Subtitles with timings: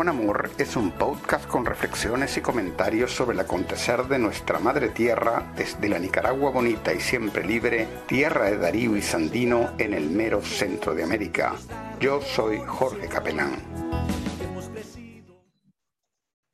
[0.00, 4.88] con Amor es un podcast con reflexiones y comentarios sobre el acontecer de nuestra madre
[4.88, 10.08] tierra desde la Nicaragua bonita y siempre libre, tierra de Darío y Sandino en el
[10.08, 11.54] mero centro de América.
[12.00, 13.62] Yo soy Jorge Capelán.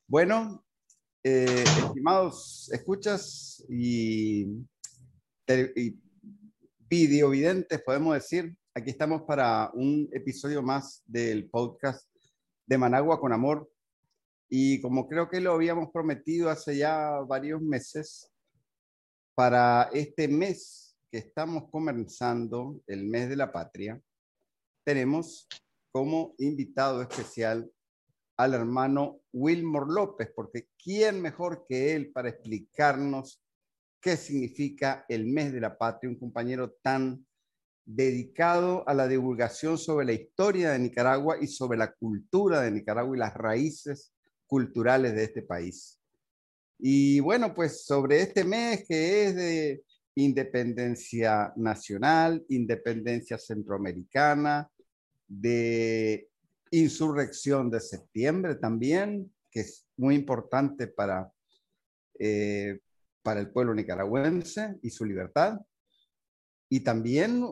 [0.08, 0.67] Bueno,
[1.22, 4.44] eh, estimados escuchas y,
[5.76, 6.00] y
[6.81, 12.08] videovidentes, podemos decir, aquí estamos para un episodio más del podcast
[12.66, 13.70] de Managua con Amor.
[14.48, 18.30] Y como creo que lo habíamos prometido hace ya varios meses,
[19.34, 24.00] para este mes que estamos comenzando, el mes de la patria,
[24.84, 25.46] tenemos
[25.92, 27.70] como invitado especial
[28.39, 33.42] al hermano Wilmor López, porque ¿quién mejor que él para explicarnos
[34.01, 36.11] qué significa el mes de la patria?
[36.11, 37.27] Un compañero tan
[37.87, 43.17] dedicado a la divulgación sobre la historia de Nicaragua y sobre la cultura de Nicaragua
[43.17, 44.12] y las raíces
[44.47, 46.01] culturales de este país.
[46.79, 49.83] Y bueno, pues sobre este mes que es de
[50.17, 54.69] independencia nacional, independencia centroamericana,
[55.29, 56.29] de
[56.73, 61.31] insurrección de septiembre también, que es muy importante para,
[62.19, 62.81] eh,
[63.23, 65.59] para el pueblo nicaragüense y su libertad
[66.69, 67.45] y también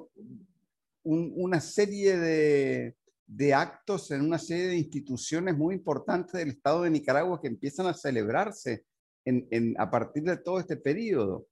[1.05, 6.91] una serie de, de, actos en una serie de instituciones muy importantes del Estado de
[6.91, 8.85] Nicaragua que empiezan a celebrarse
[9.25, 11.47] en, a partir de todo este periodo.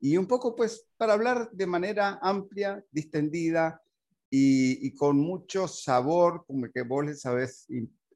[0.00, 3.82] Y un poco, pues, para hablar de manera amplia, distendida
[4.30, 7.66] y, con mucho sabor, como que vos le sabés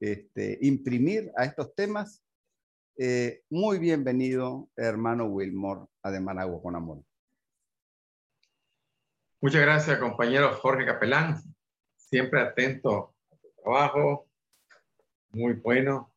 [0.00, 2.22] este, imprimir a estos temas,
[2.96, 7.02] eh, muy bienvenido, hermano Wilmore, a De Managua con Amor.
[9.44, 11.36] Muchas gracias, compañero Jorge Capelán.
[11.96, 14.26] Siempre atento a tu trabajo.
[15.32, 16.10] Muy bueno.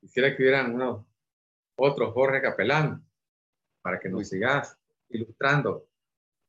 [0.00, 1.04] Quisiera que hubieran unos
[1.74, 3.04] otros Jorge Capelán
[3.82, 5.88] para que nos sigas ilustrando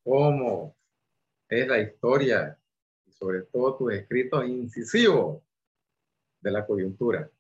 [0.04, 0.78] cómo
[1.50, 2.56] es la historia
[3.08, 5.42] y sobre todo tus escritos incisivos
[6.40, 7.32] de la coyuntura.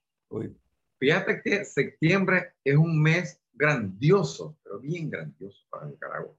[0.98, 6.34] Fíjate que septiembre es un mes grandioso, pero bien grandioso para Nicaragua.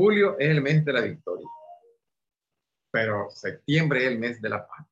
[0.00, 1.46] Julio es el mes de la victoria,
[2.90, 4.86] pero septiembre es el mes de la paz.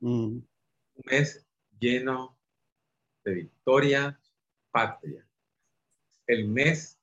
[0.00, 0.38] Mm.
[0.38, 0.44] Un
[1.04, 1.46] mes
[1.78, 2.36] lleno
[3.24, 4.20] de victoria,
[4.72, 5.24] patria.
[6.26, 6.98] El mes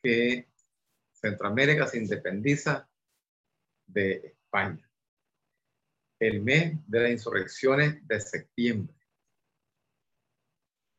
[0.00, 0.46] que
[1.10, 2.88] Centroamérica se independiza
[3.88, 4.88] de España.
[6.20, 8.94] El mes de las insurrecciones de septiembre.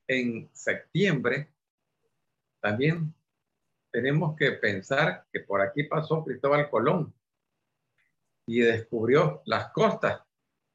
[0.09, 1.53] En septiembre
[2.59, 3.16] también
[3.91, 7.13] tenemos que pensar que por aquí pasó Cristóbal Colón
[8.47, 10.22] y descubrió las costas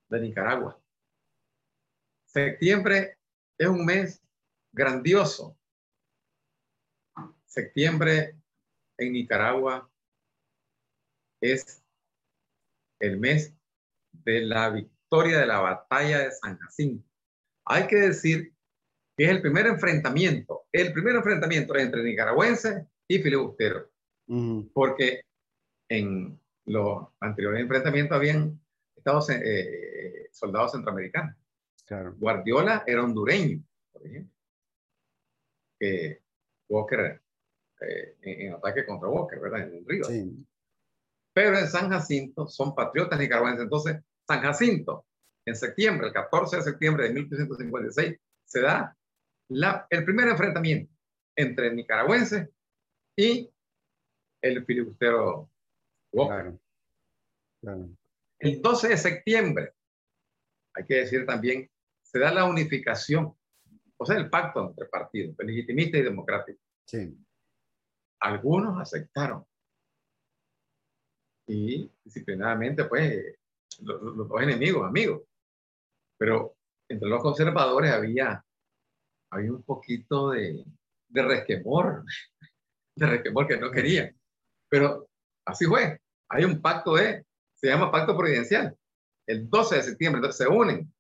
[0.09, 0.79] de Nicaragua.
[2.27, 3.19] Septiembre
[3.59, 4.23] es un mes
[4.73, 5.59] grandioso.
[7.47, 8.37] Septiembre
[8.99, 9.91] en Nicaragua
[11.41, 11.83] es
[13.01, 13.55] el mes
[14.13, 17.09] de la victoria de la batalla de San Jacinto.
[17.65, 18.55] Hay que decir
[19.17, 23.91] que es el primer enfrentamiento, el primer enfrentamiento entre nicaragüenses y filibustero.
[24.73, 25.23] Porque
[25.89, 28.61] en los anteriores enfrentamientos habían
[28.97, 31.37] estado eh, soldados centroamericanos.
[32.17, 33.63] Guardiola era hondureño,
[33.93, 34.33] por ejemplo.
[36.69, 37.23] Walker,
[37.81, 39.69] eh, en, ataque contra Walker, ¿verdad?
[39.69, 40.07] En el río.
[41.33, 43.65] Pero en San Jacinto son patriotas nicaragüenses.
[43.65, 45.07] Entonces, San Jacinto,
[45.45, 48.97] en septiembre, el 14 de septiembre de 1856, se da
[49.49, 50.93] la, el primer enfrentamiento
[51.37, 52.49] entre nicaragüenses
[53.17, 53.51] y
[54.43, 55.51] el filibustero
[56.13, 56.59] Walker.
[58.39, 59.73] El 12 de septiembre,
[60.75, 61.69] hay que decir también,
[62.03, 63.35] se da la unificación,
[63.97, 66.61] o sea, el pacto entre partidos, legitimista y democrático.
[66.85, 67.17] Sí.
[68.21, 69.45] Algunos aceptaron.
[71.49, 73.39] Y disciplinadamente, pues,
[73.81, 75.23] los, dos enemigos, amigos.
[76.19, 76.57] Pero
[76.89, 78.45] entre los conservadores había,
[79.31, 80.65] había un poquito de,
[81.09, 82.05] de resquemor
[82.97, 84.13] de resquemor que no quería.
[84.69, 85.09] Pero
[85.45, 86.01] así fue.
[86.29, 88.77] Hay un pacto de, se llama pacto providencial.
[89.27, 90.93] El 12 de septiembre, entonces se unen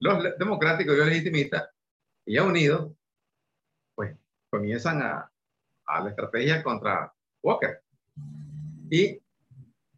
[0.00, 1.68] los democráticos y los legitimistas
[2.26, 2.92] y ya unidos,
[3.94, 4.16] pues
[4.50, 5.30] comienzan a,
[5.86, 7.12] a la estrategia contra
[7.42, 7.82] Walker.
[8.90, 9.20] Y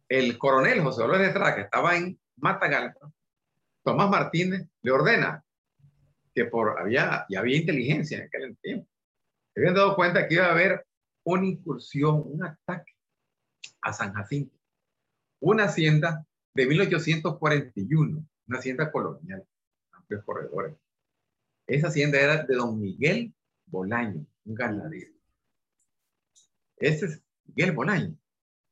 [0.09, 3.11] el coronel José Dolores Estrada, que estaba en Matagalpa,
[3.83, 5.43] Tomás Martínez le ordena
[6.33, 8.87] que por había, y había inteligencia en aquel tiempo,
[9.53, 10.85] se habían dado cuenta que iba a haber
[11.27, 12.93] una incursión, un ataque
[13.81, 14.57] a San Jacinto,
[15.41, 19.45] una hacienda de 1841, una hacienda colonial.
[19.91, 20.77] amplios corredores.
[21.67, 23.33] Esa hacienda era de don Miguel
[23.65, 25.11] Bolaño, un ganadero.
[26.77, 28.17] Ese es Miguel Bolaño.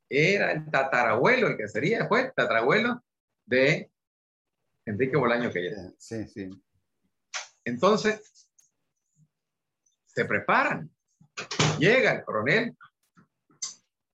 [0.08, 3.04] Era el tatarabuelo, el que sería después tatarabuelo
[3.44, 3.92] de
[4.86, 5.92] Enrique Bolaño que era.
[5.98, 6.48] Sí, sí.
[7.64, 8.48] Entonces,
[10.06, 10.95] se preparan.
[11.78, 12.76] Llega el coronel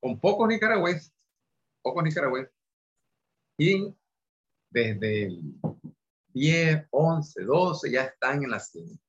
[0.00, 1.12] con pocos nicaragüenses,
[1.82, 2.54] pocos nicaragüenses,
[3.58, 3.94] y
[4.70, 5.54] desde el
[6.34, 9.00] 10, 11, 12 ya están en la hacienda.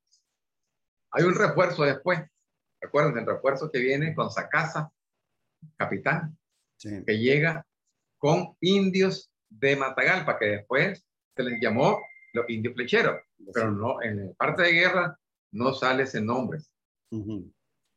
[1.11, 2.21] Hay un refuerzo después.
[2.81, 4.91] Recuerden el refuerzo que viene con Sacasa,
[5.77, 6.37] capitán,
[6.77, 7.65] que llega
[8.17, 11.05] con indios de Matagalpa, que después
[11.35, 11.99] se les llamó
[12.33, 13.21] los indios flecheros,
[13.53, 15.17] pero no, en parte de guerra
[15.51, 16.59] no sale ese nombre.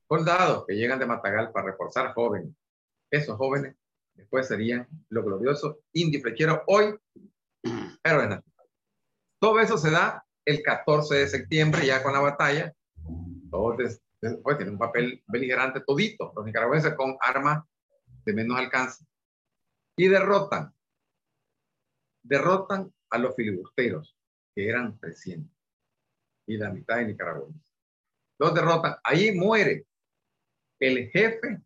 [0.09, 2.55] Soldados que llegan de Matagalpa a reforzar jóvenes.
[3.11, 3.77] Esos jóvenes
[4.15, 6.97] después serían los gloriosos indios flecheros, hoy
[8.03, 8.73] héroes nacionales.
[9.41, 12.73] Todo eso se da el 14 de septiembre, ya con la batalla.
[13.51, 13.77] Todos
[14.21, 17.65] tienen un papel beligerante todito, los nicaragüenses con armas
[18.25, 19.05] de menos alcance.
[19.97, 20.73] Y derrotan,
[22.23, 24.17] derrotan a los filibusteros,
[24.55, 25.51] que eran 300,
[26.47, 27.73] y la mitad de nicaragüenses.
[28.39, 28.97] Los derrotan.
[29.03, 29.87] Ahí muere
[30.81, 31.61] el jefe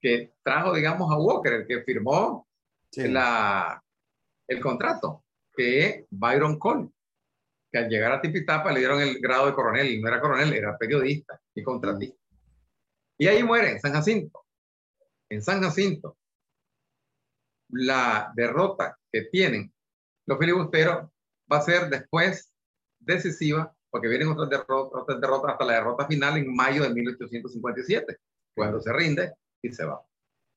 [0.00, 2.46] que trajo, digamos, a Walker, el que firmó
[2.96, 3.82] la,
[4.46, 5.24] el contrato
[5.56, 6.90] que es Byron Cole,
[7.70, 10.52] que al llegar a Tipitapa le dieron el grado de coronel, y no era coronel,
[10.52, 12.18] era periodista y contratista.
[13.16, 14.44] Y ahí muere, en San Jacinto.
[15.28, 16.18] En San Jacinto,
[17.68, 19.72] la derrota que tienen
[20.26, 21.10] los filibusteros
[21.50, 22.52] va a ser después
[22.98, 28.16] decisiva, porque vienen otras derrotas, otras derrotas hasta la derrota final en mayo de 1857,
[28.52, 30.04] cuando se rinde y se va.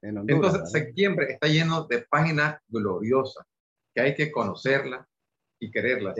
[0.01, 3.45] Entonces, septiembre está lleno de páginas gloriosas
[3.93, 5.07] que hay que conocerla
[5.59, 6.15] y quererla.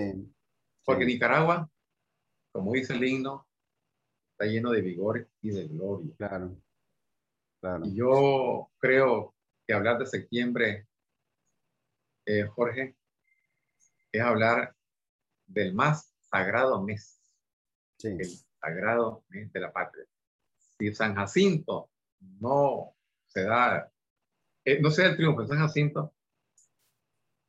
[0.86, 1.68] Porque Nicaragua,
[2.52, 3.48] como dice el himno,
[4.34, 6.14] está lleno de vigor y de gloria.
[6.20, 6.56] Claro.
[7.60, 7.84] claro.
[7.88, 9.34] Y yo creo
[9.66, 10.88] que hablar de septiembre,
[12.28, 12.96] eh, Jorge,
[14.12, 14.76] es hablar
[15.48, 17.20] del más sagrado mes.
[18.04, 18.26] El
[18.62, 20.06] sagrado mes de la patria.
[20.78, 21.90] Si San Jacinto
[22.20, 22.96] no
[23.26, 23.92] se da,
[24.64, 26.14] eh, no se da el triunfo de San Jacinto,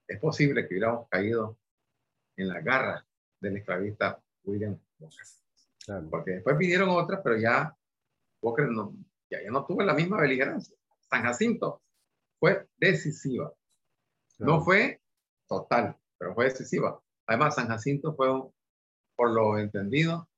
[0.06, 1.58] es posible que hubiéramos caído
[2.36, 3.06] en la garra
[3.40, 5.26] del esclavista William Walker.
[6.10, 7.76] Porque después vinieron otras, pero ya
[8.42, 8.94] Walker no,
[9.30, 10.76] ya, no tuvo la misma beligerancia.
[11.10, 11.82] San Jacinto
[12.38, 13.52] fue decisiva.
[14.38, 15.02] No fue
[15.46, 17.02] total, pero fue decisiva.
[17.26, 18.28] Además, San Jacinto fue,
[19.18, 20.28] por lo entendido,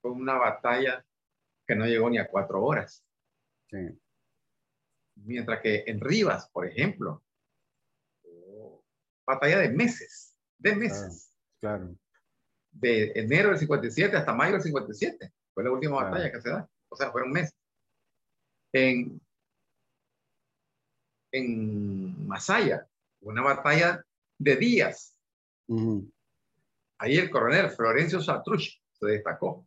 [0.00, 1.04] fue una batalla
[1.66, 3.04] que no llegó ni a cuatro horas.
[5.16, 7.22] Mientras que en Rivas, por ejemplo,
[9.26, 11.30] batalla de meses, de meses.
[11.60, 11.94] Claro.
[12.72, 15.32] De enero del 57 hasta mayo del 57.
[15.52, 16.68] Fue la última batalla que se da.
[16.88, 17.54] O sea, fueron meses.
[18.72, 19.20] En,
[21.32, 22.88] en Masaya,
[23.20, 24.02] una batalla
[24.38, 25.18] de días.
[26.98, 29.66] Ahí el coronel Florencio Satruch se destacó.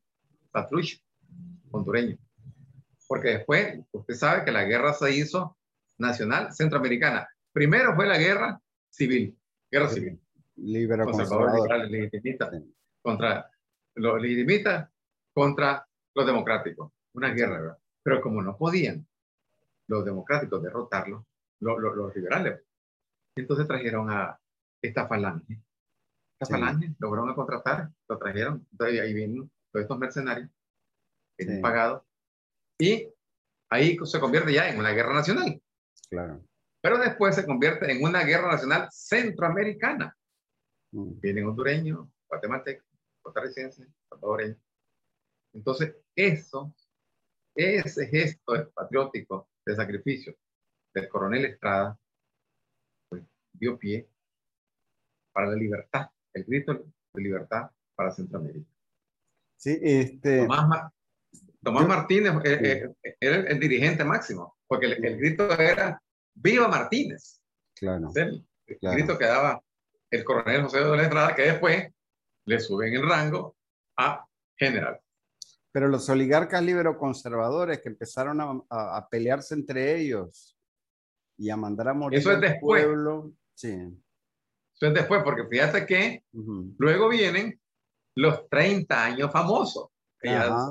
[0.51, 1.01] Satruch,
[1.71, 2.17] hondureño.
[3.07, 5.57] Porque después, usted sabe que la guerra se hizo
[5.97, 7.27] nacional centroamericana.
[7.51, 9.37] Primero fue la guerra civil
[9.71, 10.19] guerra civil.
[10.55, 12.51] Libero conservador, legitimista,
[13.01, 13.49] contra
[13.95, 14.89] los legitimistas,
[15.33, 16.91] contra los democráticos.
[17.13, 17.77] Una guerra, ¿verdad?
[18.03, 19.05] Pero como no podían
[19.87, 21.23] los democráticos derrotarlos,
[21.59, 22.61] los, liberales,
[23.35, 24.39] entonces trajeron a
[24.81, 25.61] esta falange.
[26.39, 30.49] Esta falange lograron contratar, lo trajeron, entonces ahí vienen todos estos mercenarios,
[31.37, 32.03] bien pagados,
[32.79, 33.09] y
[33.71, 35.61] ahí se convierte ya en una guerra nacional.
[36.09, 36.41] Claro
[36.81, 40.15] pero después se convierte en una guerra nacional centroamericana.
[40.93, 41.19] Mm.
[41.19, 42.87] Vienen hondureños, guatemaltecos,
[43.21, 44.57] costarricenses, salvadoreños.
[45.53, 46.73] Entonces, eso,
[47.55, 50.33] ese gesto patriótico de sacrificio
[50.93, 51.99] del coronel Estrada,
[53.09, 54.07] pues, dio pie
[55.33, 56.73] para la libertad, el grito
[57.13, 58.69] de libertad para Centroamérica.
[59.57, 60.47] Sí, este...
[61.63, 66.01] Tomás, Martínez eh, eh, era el, dirigente máximo, porque el grito era
[66.39, 67.41] ¡Viva Martínez!
[67.75, 68.11] Claro.
[68.15, 69.61] El, grito que daba
[70.11, 71.91] el coronel José de la Estrada, que después
[72.45, 73.55] le suben el rango
[73.97, 75.01] a general.
[75.71, 80.57] Pero los oligarcas libero-conservadores que empezaron a, a, pelearse entre ellos
[81.37, 82.83] y a mandar a morir Eso es después.
[82.83, 83.33] pueblo.
[83.53, 83.77] Sí.
[84.79, 86.23] Eso es después, porque fíjate que
[86.77, 87.59] luego vienen
[88.15, 89.89] los 30 años famosos.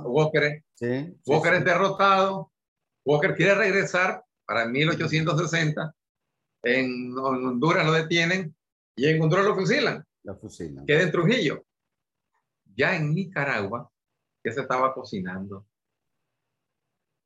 [0.04, 0.62] Walker,
[1.26, 2.52] Walker es derrotado,
[3.04, 5.94] Walker quiere regresar para 1860.
[6.62, 8.54] En Honduras lo detienen
[8.96, 10.04] y en Honduras lo fusilan.
[10.24, 10.86] Lo fusilan.
[10.86, 11.64] Queda en Trujillo.
[12.74, 13.90] ya en Nicaragua
[14.44, 15.66] ya se estaba cocinando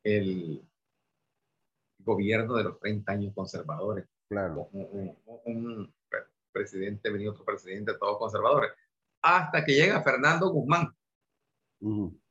[0.02, 0.66] el
[1.98, 4.06] gobierno de los 30 años conservadores.
[4.28, 4.68] Claro.
[4.72, 5.92] Un,
[6.52, 8.72] presidente, venía otro presidente, todos conservadores.
[9.22, 10.94] Hasta que llega Fernando Guzmán.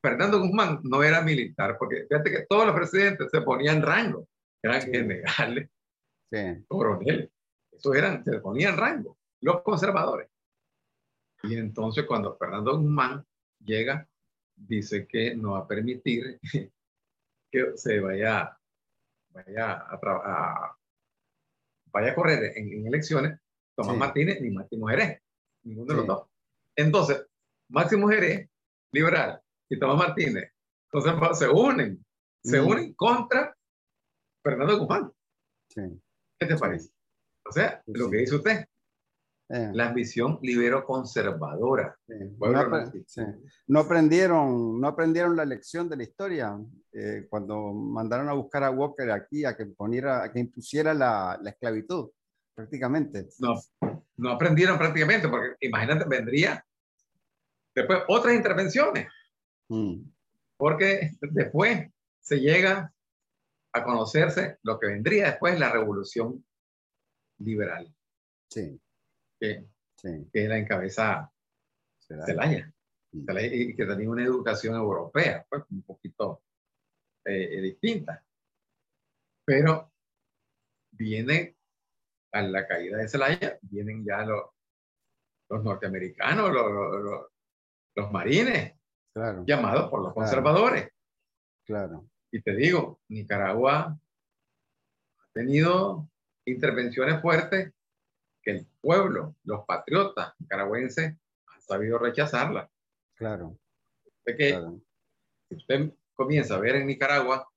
[0.02, 4.28] Fernando Guzmán no era militar, porque fíjate que todos los presidentes se ponían rango.
[4.62, 5.70] Eran generales,
[6.68, 7.30] coroneles.
[7.72, 9.18] Eso eran, se ponían rango.
[9.42, 10.30] Los conservadores.
[11.44, 13.26] Y entonces cuando Fernando Guzmán
[13.64, 14.08] llega,
[14.56, 16.40] dice que no va a permitir
[17.52, 18.58] que se vaya,
[19.30, 20.78] vaya a,
[21.92, 23.40] vaya a correr en, elecciones
[23.80, 25.22] Tomás Martínez ni Máximo Jerez,
[25.64, 26.28] ninguno de los dos.
[26.76, 27.26] Entonces,
[27.70, 28.50] Máximo Jerez,
[28.92, 30.52] liberal, y Tomás Martínez,
[30.92, 32.06] entonces se unen,
[32.44, 33.56] se unen contra
[34.44, 35.12] Fernando Guzmán.
[35.74, 36.92] ¿Qué te parece?
[37.48, 38.66] O sea, lo que dice usted,
[39.52, 39.72] eh.
[39.74, 41.98] La ambición libero conservadora.
[43.68, 46.56] No, aprendieron, no aprendieron la lección de la historia
[46.92, 51.40] eh, cuando mandaron a buscar a Walker aquí a que, poniera, a que impusiera la,
[51.42, 52.12] la, esclavitud,
[52.60, 53.30] prácticamente.
[53.40, 53.56] No,
[54.18, 56.66] no aprendieron prácticamente, porque imagínate, vendría
[57.74, 59.08] después otras intervenciones.
[59.70, 60.02] Mm.
[60.58, 61.90] Porque después
[62.20, 62.94] se llega
[63.72, 66.44] a conocerse lo que vendría después la revolución
[67.38, 67.96] liberal.
[68.50, 68.78] Sí
[69.40, 69.66] que,
[70.34, 71.32] que la encabeza
[72.00, 72.74] Celaya.
[73.12, 76.44] y que tenía una educación europea, pues un poquito
[77.24, 78.22] eh, eh, distinta.
[79.46, 79.94] Pero
[80.92, 81.59] viene
[82.32, 84.44] a la caída de Celaya, vienen ya los,
[85.50, 87.26] los norteamericanos, los,
[87.96, 88.76] los, marines,
[89.46, 90.90] llamados por los conservadores.
[91.66, 92.08] Claro.
[92.32, 94.00] Y te digo, Nicaragua
[95.18, 96.10] ha tenido
[96.46, 97.74] intervenciones fuertes
[98.42, 101.08] que el pueblo, los patriotas nicaragüenses
[101.48, 102.70] han sabido rechazarla.
[103.16, 103.58] Claro.
[104.26, 104.62] De que
[105.50, 107.50] si usted comienza a ver en Nicaragua,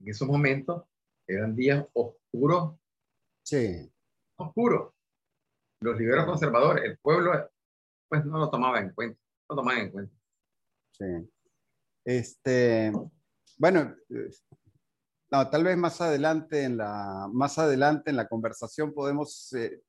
[0.00, 0.84] en esos momentos
[1.26, 2.74] eran días oscuros.
[3.44, 3.92] Sí.
[4.36, 4.92] Oscuros.
[5.80, 7.32] Los liberos conservadores, el pueblo,
[8.08, 10.14] pues no lo tomaba en cuenta, no tomaba en cuenta.
[10.92, 11.30] Sí.
[12.04, 12.92] Este,
[13.58, 13.94] bueno,
[15.30, 19.82] no, tal vez más adelante en la, más adelante en la conversación podemos eh,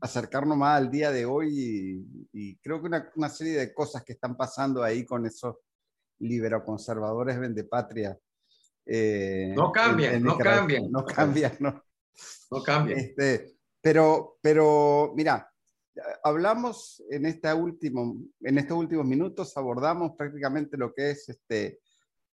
[0.00, 4.12] acercarnos más al día de hoy y, creo que una, una, serie de cosas que
[4.12, 5.56] están pasando ahí con esos
[6.20, 8.18] libero-conservadores vendepatria.
[8.86, 10.90] Eh, no cambian, no cambian.
[10.90, 11.82] No cambian, no.
[12.50, 12.98] No cambian.
[12.98, 15.50] Este, pero, pero, mira,
[16.22, 21.80] hablamos en, esta último, en estos últimos minutos, abordamos prácticamente lo que es este,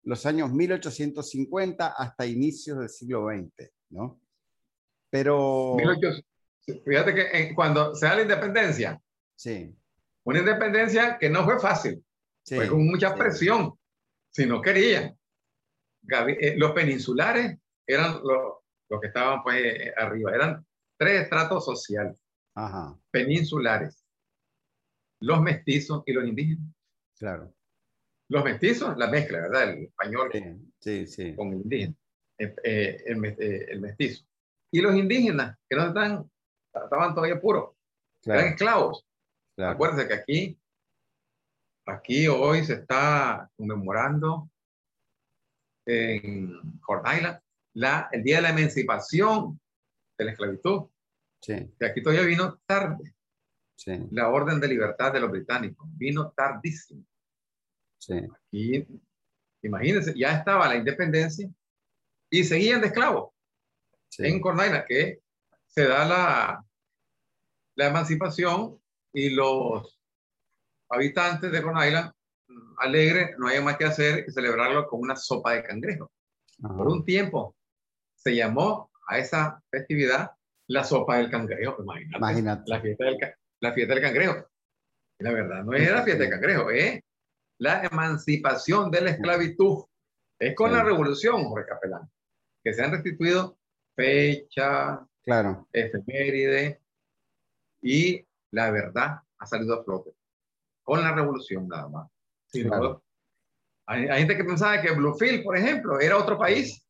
[0.03, 4.19] los años 1850 hasta inicios del siglo XX, ¿no?
[5.09, 5.75] Pero...
[6.85, 9.01] Fíjate que cuando se da la independencia,
[9.35, 9.73] sí.
[10.25, 12.03] una independencia que no fue fácil,
[12.43, 13.73] fue con mucha presión,
[14.29, 15.17] si no querían.
[16.39, 18.57] Eh, los peninsulares eran los,
[18.89, 20.65] que estaban pues eh, arriba, eran
[20.97, 22.15] tres estratos sociales
[23.11, 24.03] peninsulares,
[25.21, 26.73] los mestizos y los indígenas.
[27.19, 27.53] Claro.
[28.29, 29.69] Los mestizos, la mezcla, ¿verdad?
[29.69, 30.31] El español
[30.79, 31.95] sí, sí, con el indígena,
[32.39, 34.25] eh, el, mestizo.
[34.71, 36.29] Y los indígenas, que no están
[36.73, 37.75] estaban todavía puros,
[38.25, 39.05] eran esclavos.
[39.57, 40.59] Acuérdense que aquí,
[41.85, 44.49] aquí hoy se está conmemorando
[45.85, 47.39] en Island
[47.77, 49.59] la, el día de la emancipación
[50.17, 50.89] de la esclavitud.
[51.41, 51.71] Sí.
[51.79, 53.13] Que aquí todavía vino tarde.
[54.09, 57.05] La orden de libertad de los británicos vino tardísimo.
[57.99, 58.15] Sí.
[58.15, 58.87] Aquí,
[59.61, 61.47] imagínense, ya estaba la independencia
[62.31, 63.31] y seguían de esclavos
[64.17, 65.21] en Cornaila, que
[65.67, 66.65] se da la,
[67.75, 68.81] la emancipación
[69.13, 69.99] y los
[70.89, 72.11] habitantes de Island,
[72.47, 76.11] mm, alegres, no hay más que hacer que celebrarlo con una sopa de cangrejo.
[76.59, 77.56] Por un tiempo
[78.17, 80.31] se llamó a esa festividad
[80.67, 81.81] la sopa del cangrejo.
[81.81, 82.63] Imagínate.
[82.69, 83.17] La, fiesta del,
[83.61, 84.49] la fiesta del cangrejo.
[85.19, 87.01] Y la verdad, no es la fiesta del cangrejo, es
[87.59, 89.85] la emancipación de la esclavitud.
[90.39, 92.11] Es con la revolución, Jorge Capelán,
[92.63, 93.57] que se han restituido
[93.95, 95.67] fecha, claro.
[95.73, 96.81] efeméride,
[97.81, 100.11] y la verdad ha salido a flote
[100.87, 102.09] con la revolución nada más.
[103.87, 106.86] hay, gente que pensaba que Bluefield, por ejemplo, era otro país.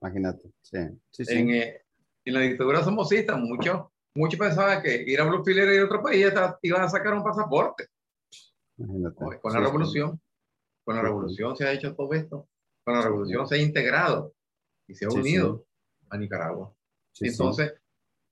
[0.00, 0.76] Imagínate, sí.
[0.76, 1.82] En, eh,
[2.24, 6.02] en, la dictadura somocista, muchos mucho pensaban que ir a Bluefield era ir a otro
[6.02, 6.26] país
[6.62, 7.88] y iban a sacar un pasaporte.
[8.78, 9.40] Imagínate.
[9.40, 10.20] Con la revolución,
[10.84, 12.48] con la revolución se ha hecho todo esto.
[12.84, 14.34] Con la revolución se ha integrado
[14.86, 15.66] y se ha unido
[16.08, 16.72] a Nicaragua.
[17.20, 17.74] Entonces,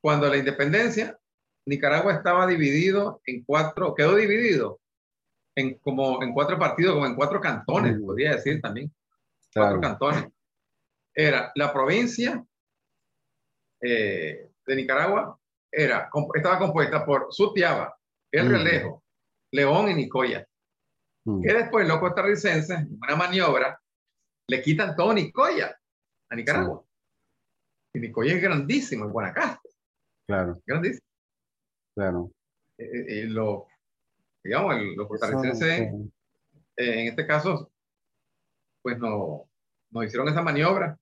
[0.00, 1.18] cuando la independencia
[1.66, 4.80] Nicaragua estaba dividido en cuatro, quedó dividido
[5.54, 8.92] en, como en cuatro partidos, como en cuatro cantones, podría decir también.
[9.54, 10.26] Cuatro cantones.
[11.14, 12.44] Era la provincia
[13.80, 15.38] eh, de Nicaragua,
[15.71, 17.97] era, estaba compuesta por Sutiaba,
[18.33, 19.04] El Relejo,
[19.52, 20.47] León y Nicoya.
[21.25, 23.80] Que después los costarricenses, en una maniobra,
[24.49, 25.75] le quitan todo Nicoya
[26.28, 26.85] a Nicaragua.
[27.94, 29.71] Y Nicoya es grandísimo, en Guanacaste.
[30.26, 30.61] Claro.
[30.66, 31.06] Grandísimo.
[31.94, 32.30] Claro.
[32.78, 33.66] Eh, eh, lo,
[34.42, 35.92] digamos, los costarricenses,
[36.76, 37.71] en este caso,
[38.83, 39.49] pues no,
[39.90, 40.99] nos hicieron esa maniobra.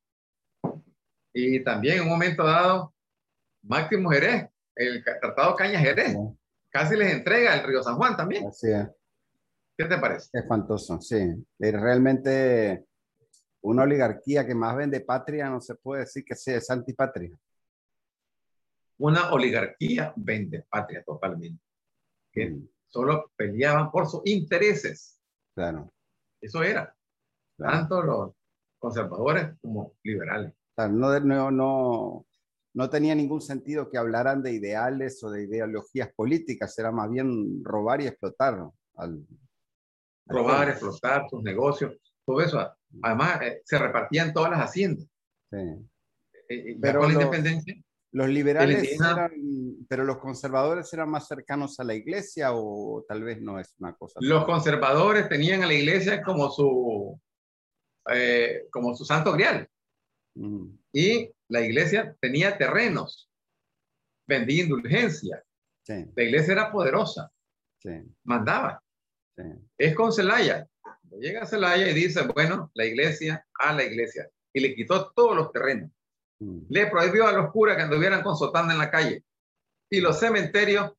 [1.33, 2.95] Y también en un momento dado,
[3.62, 6.17] Máximo Jerez, el Tratado Caña Jerez,
[6.71, 8.47] casi les entrega el río San Juan también.
[8.47, 8.89] Así es.
[9.77, 10.29] ¿Qué te parece?
[10.33, 11.45] Es espantoso, sí.
[11.59, 12.85] Es realmente
[13.62, 17.37] una oligarquía que más vende patria, no se puede decir que sea es antipatria.
[18.99, 21.62] Una oligarquía vende patria totalmente.
[22.31, 22.69] Que mm.
[22.89, 25.21] solo peleaban por sus intereses.
[25.55, 25.93] Claro.
[26.41, 26.95] Eso era.
[27.57, 28.33] Tanto los
[28.79, 30.53] conservadores como liberales.
[30.76, 32.26] No, no, no,
[32.75, 37.62] no tenía ningún sentido que hablaran de ideales o de ideologías políticas, era más bien
[37.64, 38.59] robar y explotar.
[38.97, 39.26] Al,
[40.26, 42.67] robar, explotar sus negocios, todo eso.
[43.02, 45.07] Además, eh, se repartían todas las haciendas.
[45.50, 45.59] Sí.
[45.59, 45.85] Eh,
[46.49, 47.75] eh, pero la independencia.
[48.14, 49.33] Los liberales eran,
[49.88, 53.95] pero los conservadores eran más cercanos a la iglesia o tal vez no es una
[53.95, 54.19] cosa.
[54.21, 57.19] Los conservadores tenían a la iglesia como su,
[58.71, 59.67] como su santo grial.
[60.35, 60.67] Mm.
[60.93, 63.31] Y la iglesia tenía terrenos,
[64.27, 65.43] vendía indulgencia.
[65.87, 67.31] La iglesia era poderosa,
[68.25, 68.83] mandaba.
[69.77, 70.67] Es con Celaya.
[71.19, 74.30] Llega a Celaya y dice, bueno, la iglesia a la iglesia.
[74.52, 75.91] Y le quitó todos los terrenos.
[76.39, 76.61] Mm.
[76.69, 79.25] Le prohibió a los curas que anduvieran con sotana en la calle.
[79.91, 80.93] Y los cementerios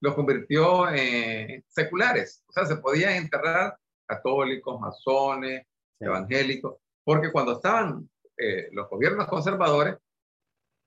[0.00, 2.42] los convirtió en seculares.
[2.48, 5.66] O sea, se podían enterrar católicos, masones,
[5.98, 9.96] evangélicos, porque cuando estaban eh, los gobiernos conservadores,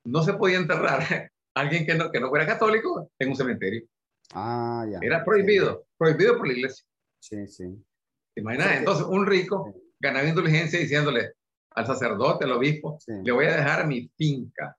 [0.05, 1.01] no se podía enterrar
[1.55, 3.83] a alguien que no, que no fuera católico en un cementerio.
[4.33, 4.99] Ah, ya.
[5.01, 6.85] Era prohibido, prohibido por la iglesia.
[7.19, 7.85] Sí, sí.
[8.33, 8.77] ¿Te imaginas?
[8.77, 11.33] Entonces, un rico ganaba indulgencia diciéndole
[11.71, 14.75] al sacerdote, al obispo, le voy a dejar mi finca,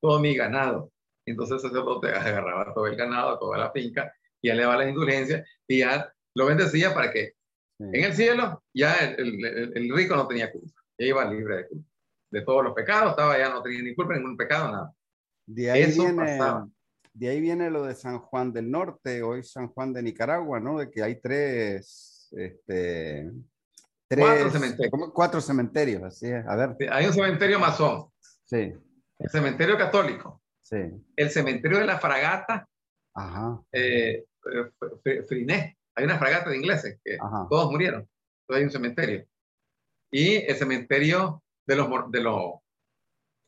[0.00, 0.92] todo mi ganado.
[1.26, 4.88] Entonces el sacerdote agarraba todo el ganado, toda la finca, y ya le daba la
[4.88, 7.34] indulgencia y ya lo bendecía para que
[7.78, 9.42] en el cielo ya el,
[9.74, 11.93] el rico no tenía culpa, ya iba libre de culpa
[12.34, 14.92] de todos los pecados, estaba ya no tenía ni culpa, ningún pecado, nada.
[15.46, 16.38] De ahí, viene,
[17.12, 20.78] de ahí viene lo de San Juan del Norte, hoy San Juan de Nicaragua, ¿no?
[20.78, 23.30] De que hay tres, este,
[24.08, 25.12] tres cuatro cementerios.
[25.12, 26.44] Cuatro cementerios, así es.
[26.46, 26.76] A ver.
[26.90, 28.08] Hay un cementerio masón.
[28.44, 28.74] Sí.
[29.18, 30.42] El cementerio católico.
[30.60, 30.90] Sí.
[31.14, 32.68] El cementerio de la fragata.
[33.14, 33.60] Ajá.
[33.70, 34.24] Eh,
[35.28, 35.78] Friné.
[35.94, 37.16] Hay una fragata de ingleses que
[37.48, 38.00] todos murieron.
[38.00, 39.24] Entonces hay un cementerio.
[40.10, 42.54] Y el cementerio de los, de los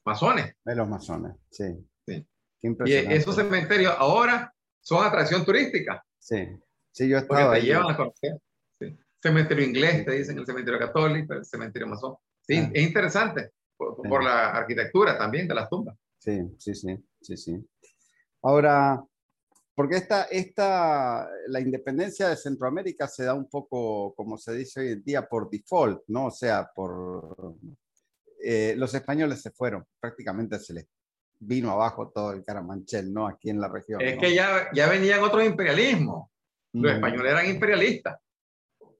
[0.04, 0.54] masones.
[0.64, 1.64] De los masones, sí.
[2.06, 2.26] sí.
[2.62, 6.04] y esos cementerios ahora son atracción turística.
[6.18, 6.48] Sí,
[6.92, 8.38] sí, yo he estado te llevan a conocer.
[8.78, 8.96] Sí.
[9.22, 12.16] Cementerio inglés, te dicen el cementerio católico, el cementerio masón.
[12.42, 12.70] Sí, ah.
[12.72, 15.96] es interesante por, la arquitectura también de las tumbas.
[16.18, 17.68] Sí, sí, sí, sí, sí.
[18.42, 19.04] Ahora,
[19.74, 24.88] porque esta, esta, la independencia de Centroamérica se da un poco, como se dice hoy
[24.92, 26.26] en día, por default, ¿no?
[26.26, 27.36] O sea, por,
[28.48, 30.86] eh, los españoles se fueron, prácticamente se les
[31.40, 33.26] vino abajo todo el caramanchel, ¿no?
[33.26, 34.00] Aquí en la región.
[34.00, 36.30] Es que ya, ya venían otros imperialismos.
[36.72, 38.18] Los españoles eran imperialistas.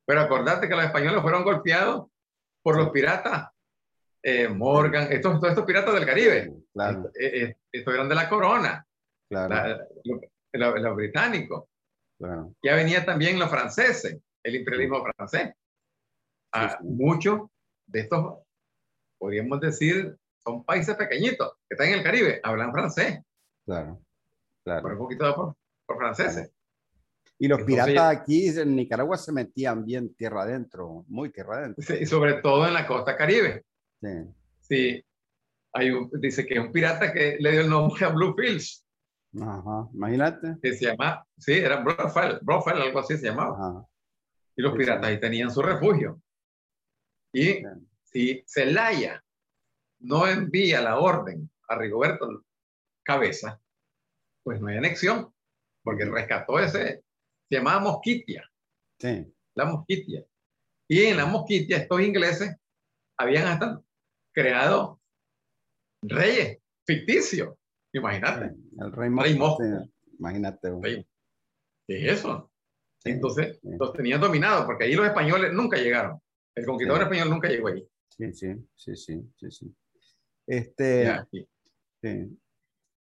[0.05, 2.09] Pero acordate que los españoles fueron golpeados
[2.61, 3.49] por los piratas.
[4.21, 6.53] Eh, Morgan, estos, todos estos piratas del Caribe.
[6.73, 7.11] Claro.
[7.15, 8.85] Eh, estos eran de la corona.
[9.29, 9.85] Claro.
[10.53, 11.65] los británicos.
[12.63, 15.55] Ya venían también los franceses, el imperialismo francés.
[16.53, 17.43] Ah, muchos
[17.87, 18.46] de estos
[19.19, 23.21] podríamos decir, son países pequeñitos que están en el Caribe, hablan francés.
[23.65, 24.01] Claro,
[24.65, 24.83] claro.
[24.83, 26.53] Por un poquito por, por franceses.
[27.39, 31.83] Y los piratas aquí en Nicaragua se metían bien tierra adentro, muy tierra adentro.
[31.83, 33.65] Sí, sobre todo en la costa caribe.
[34.01, 34.09] Sí.
[34.61, 35.05] Sí.
[35.73, 38.87] Hay un, dice que es un pirata que le dio el nombre a Bluefields.
[39.39, 40.57] Ajá, imagínate.
[40.63, 43.55] Que se llama, sí, era Brofel, Brofel, algo así se llamaba.
[43.55, 43.87] Ajá.
[44.57, 46.19] Y los piratas ahí tenían su refugio.
[47.35, 47.63] Y
[48.17, 49.23] si Celaya
[50.01, 52.47] no envía la orden a Rigoberto
[53.05, 53.61] Cabeza,
[54.43, 55.35] pues no hay anexión,
[55.83, 57.05] porque rescató ese,
[57.47, 58.51] se llamaba Mosquitia.
[58.99, 59.31] Sí.
[59.55, 60.25] La Mosquitia.
[60.89, 62.57] Y en la Mosquitia estos ingleses
[63.19, 63.83] habían hasta
[64.33, 64.99] creado
[66.01, 67.55] reyes ficticios.
[67.93, 68.55] Imagínate.
[68.81, 69.63] el rey, rey Mosco.
[70.19, 70.71] imagínate.
[71.87, 72.51] ¿Qué es eso?
[73.05, 76.19] Entonces, los tenían dominados, porque ahí los españoles nunca llegaron.
[76.55, 77.87] El conquistador español nunca llegó ahí.
[78.19, 79.51] Sí, sí, sí, sí, sí.
[79.51, 79.77] sí.
[80.47, 81.27] Este,
[82.03, 82.39] sí.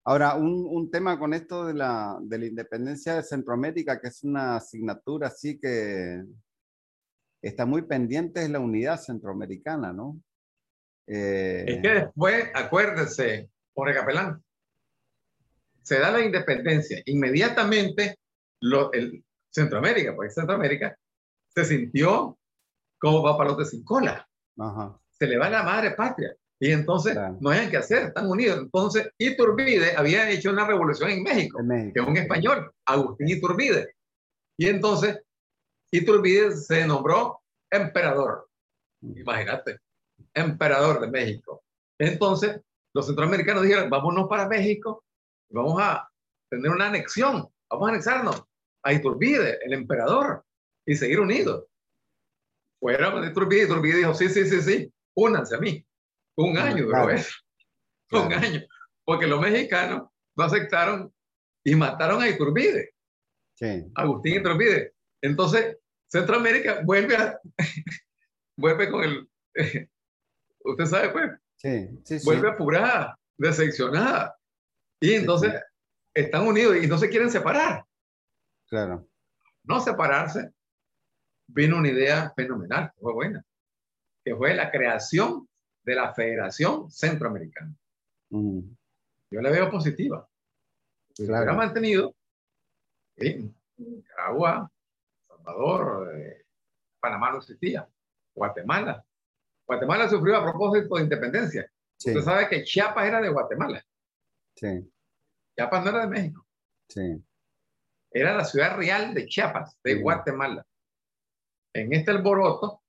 [0.04, 4.24] Ahora, un, un, tema con esto de la, de la independencia de Centroamérica, que es
[4.24, 6.24] una asignatura así que
[7.42, 10.20] está muy pendiente, es la unidad centroamericana, ¿no?
[11.06, 11.64] Eh...
[11.66, 14.42] Es que después, acuérdese, Jorge Capelán,
[15.82, 18.18] se da la independencia, inmediatamente
[18.60, 20.98] lo, el Centroamérica, porque Centroamérica
[21.54, 22.38] se sintió
[22.98, 24.27] como va para los de sin cola.
[25.10, 26.34] Se le va la madre patria.
[26.60, 28.58] Y entonces no hay que hacer, están unidos.
[28.58, 33.94] Entonces Iturbide había hecho una revolución en México, que es un español, Agustín Iturbide.
[34.58, 35.20] Y entonces
[35.92, 37.40] Iturbide se nombró
[37.70, 38.48] emperador.
[39.02, 39.18] Mm.
[39.18, 39.78] Imagínate,
[40.34, 41.62] emperador de México.
[41.98, 42.60] Entonces
[42.92, 45.04] los centroamericanos dijeron, vámonos para México,
[45.50, 46.08] vamos a
[46.50, 48.44] tener una anexión, vamos a anexarnos
[48.82, 50.44] a Iturbide, el emperador,
[50.86, 51.66] y seguir unidos.
[52.80, 55.84] Fueron de Iturbide, Iturbide dijo, sí, sí, sí, sí, únanse a mí.
[56.36, 57.34] Un año duró eso.
[58.12, 58.62] Un año.
[59.04, 61.12] Porque los mexicanos no aceptaron
[61.64, 62.94] y mataron a Iturbide.
[63.54, 63.90] Sí.
[63.94, 64.94] Agustín Iturbide.
[65.20, 65.76] Entonces,
[66.08, 67.40] Centroamérica vuelve a
[68.56, 69.30] vuelve con el
[70.64, 74.36] usted sabe pues sí, sí, vuelve apurada decepcionada
[75.00, 75.54] y entonces
[76.14, 77.84] están unidos y no se quieren separar
[78.68, 79.08] claro
[79.64, 80.50] no separarse
[81.48, 83.44] vino una idea fenomenal fue buena
[84.28, 85.48] que fue la creación
[85.84, 87.74] de la Federación Centroamericana.
[88.30, 90.28] Yo la veo positiva.
[91.16, 91.50] Claro.
[91.50, 92.14] ha mantenido
[93.16, 94.70] en Nicaragua,
[95.26, 96.44] Salvador, eh,
[97.00, 97.88] Panamá no existía,
[98.34, 99.04] Guatemala.
[99.66, 101.70] Guatemala sufrió a propósito de independencia.
[101.96, 103.84] Usted sabe que Chiapas era de Guatemala.
[104.54, 104.92] Sí.
[105.56, 106.46] Chiapas no era de México.
[106.88, 107.24] Sí.
[108.10, 110.64] Era la ciudad real de Chiapas, de Guatemala.
[111.72, 112.82] En este alboroto,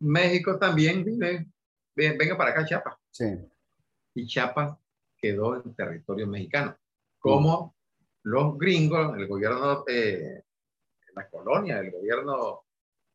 [0.00, 1.46] México también vive
[1.94, 2.96] venga para acá Chiapas.
[3.10, 3.26] Sí.
[4.14, 4.78] Y Chiapas
[5.16, 6.76] quedó en territorio mexicano.
[7.18, 7.74] Como
[8.22, 10.42] los gringos, el gobierno, eh,
[11.14, 12.62] la colonia, el gobierno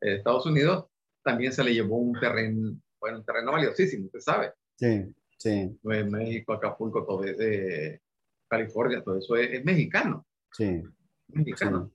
[0.00, 0.86] de Estados Unidos,
[1.22, 4.52] también se le llevó un terreno, bueno, un terreno valiosísimo, usted sabe.
[4.76, 5.78] Sí, sí.
[5.82, 8.00] México, Acapulco, todo es de
[8.48, 10.24] California, todo eso es, mexicano.
[10.52, 10.82] Sí.
[11.28, 11.90] Mexicano.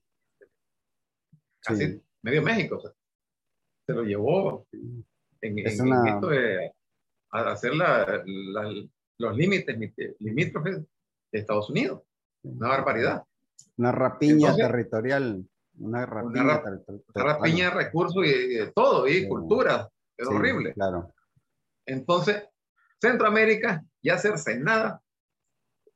[1.62, 2.82] Casi medio México.
[3.86, 4.68] Se lo llevó
[5.42, 6.72] en, esto de
[7.32, 7.72] hacer
[9.18, 9.78] los límites
[10.20, 10.78] limítrofes
[11.32, 12.02] de Estados Unidos.
[12.44, 13.24] Una barbaridad.
[13.78, 15.46] Una rapiña territorial.
[15.80, 16.62] Una rapiña,
[17.14, 19.90] rapiña de recursos y, de todo, y cultura.
[20.18, 20.74] Es horrible.
[20.74, 21.14] Claro.
[21.86, 22.44] Entonces,
[23.00, 25.02] Centroamérica y hacerse nada,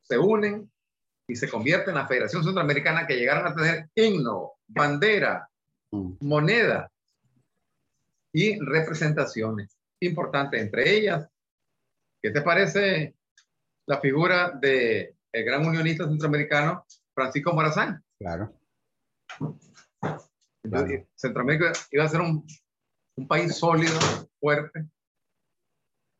[0.02, 0.70] se unen
[1.28, 5.48] y se convierten en la Federación Centroamericana que llegaron a tener himno, bandera,
[5.90, 6.12] mm.
[6.20, 6.90] moneda,
[8.36, 11.26] y representaciones importantes, entre ellas,
[12.22, 13.16] ¿qué te parece
[13.86, 18.04] la figura de el gran unionista centroamericano Francisco Morazán?
[18.18, 18.52] Claro.
[21.14, 22.46] Centroamérica iba a ser un,
[23.16, 23.98] un país sólido,
[24.38, 24.84] fuerte.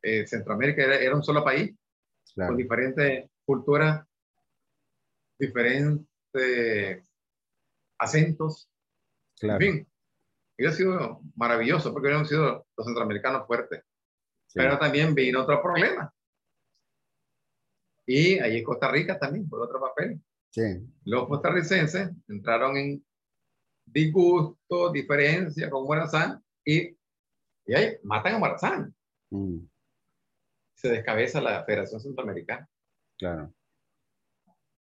[0.01, 1.75] Eh, Centroamérica era, un solo país,
[2.35, 4.03] con diferentes culturas,
[5.37, 6.07] diferentes
[7.99, 8.67] acentos.
[9.39, 9.63] Claro.
[9.63, 9.87] En fin,
[10.57, 13.83] hubiera sido maravilloso porque hubieran sido los centroamericanos fuertes.
[14.53, 16.11] Pero también vino otro problema.
[18.05, 20.19] Y ahí en Costa Rica también fue otro papel.
[20.49, 20.63] Sí.
[21.03, 23.05] Los costarricenses entraron en
[23.85, 26.97] disgusto, diferencia con Morazán y,
[27.65, 28.95] y ahí matan a Morazán.
[29.29, 29.59] Mm.
[30.73, 32.67] Se descabeza la Federación Centroamericana.
[33.17, 33.53] Claro.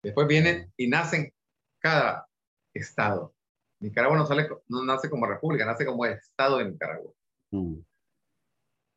[0.02, 1.32] Después vienen y nacen
[1.78, 2.26] cada
[2.74, 3.34] estado.
[3.82, 7.12] Nicaragua no, sale, no nace como república, nace como Estado de Nicaragua.
[7.50, 7.74] Mm.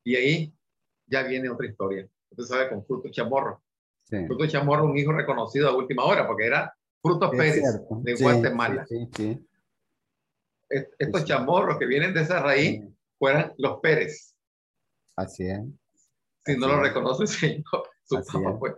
[0.06, 0.54] Y ahí
[1.08, 2.08] ya viene otra historia.
[2.30, 3.62] Usted sabe con Fruto Chamorro.
[4.08, 7.64] Fruto Chamorro, un hijo reconocido a última hora, porque era Fruto Pérez
[8.04, 8.86] de Guatemala.
[10.70, 12.84] Estos chamorros que vienen de esa raíz
[13.18, 14.36] fueran los Pérez.
[15.16, 15.62] Así es.
[16.46, 18.76] Si no lo reconoce señor, su papá fue.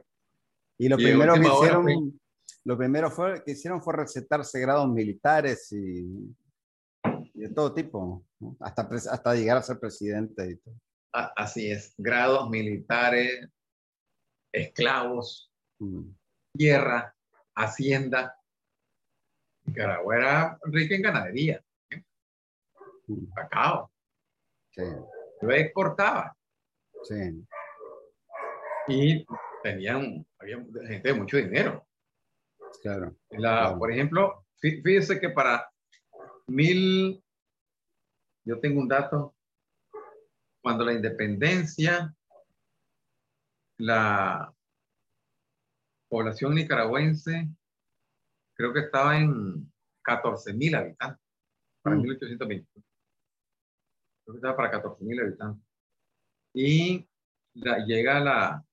[0.78, 2.20] Y lo primero que hicieron
[2.67, 6.36] lo primero fue, que hicieron fue recetarse grados militares y,
[7.34, 8.25] de todo tipo,
[8.60, 10.51] hasta, hasta llegar a ser presidente.
[10.51, 10.75] Y todo.
[11.13, 13.47] Así es, grados militares,
[14.51, 15.49] esclavos,
[15.80, 16.10] mm.
[16.58, 17.15] tierra,
[17.56, 18.38] hacienda.
[19.63, 22.03] Nicaragua era rica en ganadería, ¿eh?
[23.08, 23.34] mm.
[23.34, 23.89] cacao.
[24.71, 24.84] Sí.
[25.41, 26.36] Lo exportaba.
[27.03, 27.47] Sí.
[28.89, 29.25] Y
[29.63, 31.88] tenían, había gente de mucho dinero.
[32.81, 35.69] Claro, la, Por ejemplo, fíjese que para
[36.47, 37.23] mil,
[38.45, 39.35] yo tengo un dato,
[40.61, 42.13] cuando la independencia,
[43.79, 44.53] la
[46.09, 47.49] población nicaragüense
[48.55, 49.71] creo que estaba en
[50.03, 51.23] 14 mil habitantes
[51.81, 52.67] para 1820.
[52.67, 52.83] Mm.
[54.23, 55.63] Creo que estaba para 14 mil habitantes.
[56.53, 57.07] Y
[57.53, 58.65] llega la,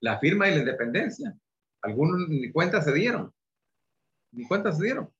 [0.00, 1.36] la firma de la independencia.
[1.82, 3.32] Algunos ni cuenta se dieron.
[4.36, 5.10] Ni cuenta se dieron.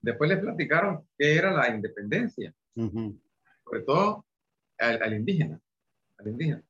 [0.00, 2.52] Después les platicaron qué era la independencia.
[2.74, 4.26] Sobre todo
[4.78, 5.60] al, indígena.
[6.18, 6.62] Al indígena.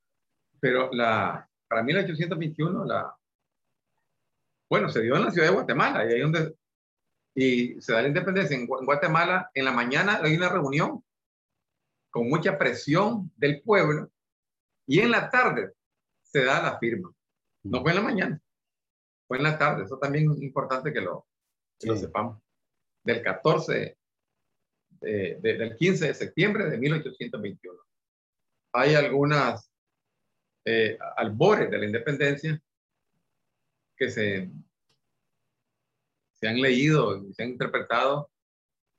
[0.61, 3.17] Pero la, para 1821, la,
[4.69, 6.55] bueno, se dio en la ciudad de Guatemala, y ahí donde
[7.35, 9.51] y se da la independencia en Guatemala.
[9.55, 11.03] En la mañana hay una reunión
[12.11, 14.11] con mucha presión del pueblo
[14.87, 15.73] y en la tarde
[16.23, 17.11] se da la firma.
[17.63, 18.41] No fue en la mañana,
[19.27, 19.85] fue en la tarde.
[19.85, 21.27] Eso también es importante que lo,
[21.87, 22.41] lo sepamos.
[23.05, 23.99] Del 14,
[25.01, 27.81] del 15 de septiembre de 1821.
[28.75, 29.71] Hay algunas
[30.65, 32.63] eh, albores de la independencia
[33.97, 34.49] que se
[36.43, 38.29] se han leído y se han interpretado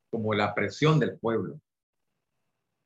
[0.10, 1.60] como la presión del pueblo.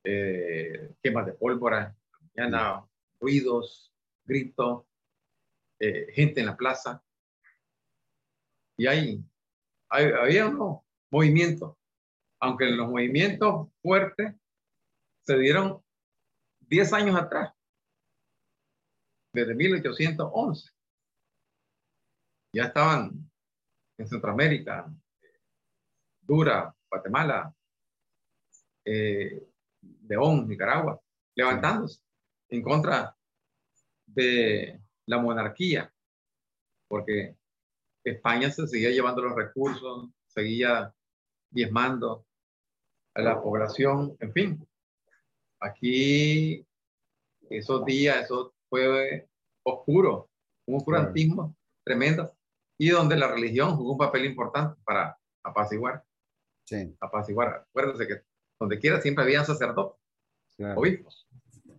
[0.04, 1.96] Eh, quemas de pólvora,
[2.36, 2.84] mañana,
[3.20, 3.94] ruidos,
[4.26, 4.84] gritos,
[5.80, 7.04] eh, gente en la plaza.
[8.78, 9.24] Y hay,
[9.90, 11.76] había unos movimientos,
[12.40, 14.36] aunque los movimientos fuertes
[15.26, 15.84] se dieron
[16.62, 17.54] 10 años atrás,
[19.34, 20.72] desde 1811.
[22.54, 23.30] Ya estaban
[23.98, 24.92] en Centroamérica,
[26.22, 27.54] Dura, Guatemala,
[28.86, 29.48] eh,
[30.08, 31.02] León, Nicaragua,
[31.36, 32.02] levantándose
[32.50, 33.16] en contra
[34.06, 35.94] de la monarquía,
[36.88, 37.38] porque
[38.12, 40.94] España se seguía llevando los recursos, seguía
[41.50, 42.26] diezmando
[43.14, 44.68] a la población, en fin.
[45.60, 46.66] Aquí
[47.50, 49.28] esos días, eso fue
[49.64, 50.30] oscuro,
[50.68, 52.32] un oscurantismo tremendo
[52.78, 56.04] y donde la religión jugó un papel importante para apaciguar.
[56.66, 56.96] Sí.
[57.00, 57.66] Apaciguar.
[57.70, 58.22] Acuérdense que
[58.60, 60.00] donde quiera siempre había sacerdotes,
[60.76, 61.28] obispos.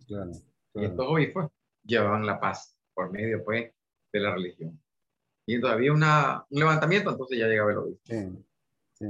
[0.07, 0.33] Claro,
[0.75, 1.51] Y estos obispos
[1.85, 3.73] llevaban la paz por medio pues,
[4.13, 4.81] de la religión.
[5.49, 6.05] Y entonces había un
[6.51, 8.03] levantamiento, entonces ya llegaba el obispo.
[8.93, 9.07] Sí.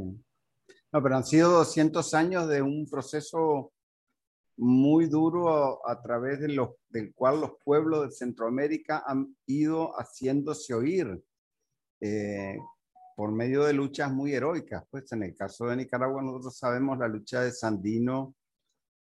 [0.92, 3.72] No, pero han sido 200 años de un proceso
[4.56, 9.90] muy duro a, a través de los, del cual los pueblos de Centroamérica han ido
[9.98, 11.20] haciéndose oír
[12.00, 12.56] eh,
[13.16, 14.84] por medio de luchas muy heroicas.
[14.88, 18.36] Pues en el caso de Nicaragua nosotros sabemos la lucha de Sandino,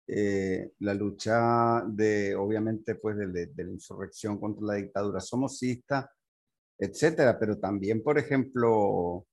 [0.07, 6.15] eh, la lucha de, obviamente, pues de, de, la insurrección contra la dictadura somocista,
[6.79, 9.27] etcétera, pero también, por ejemplo,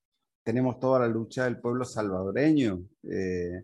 [0.43, 2.83] tenemos toda la lucha del pueblo salvadoreño.
[3.03, 3.63] Eh,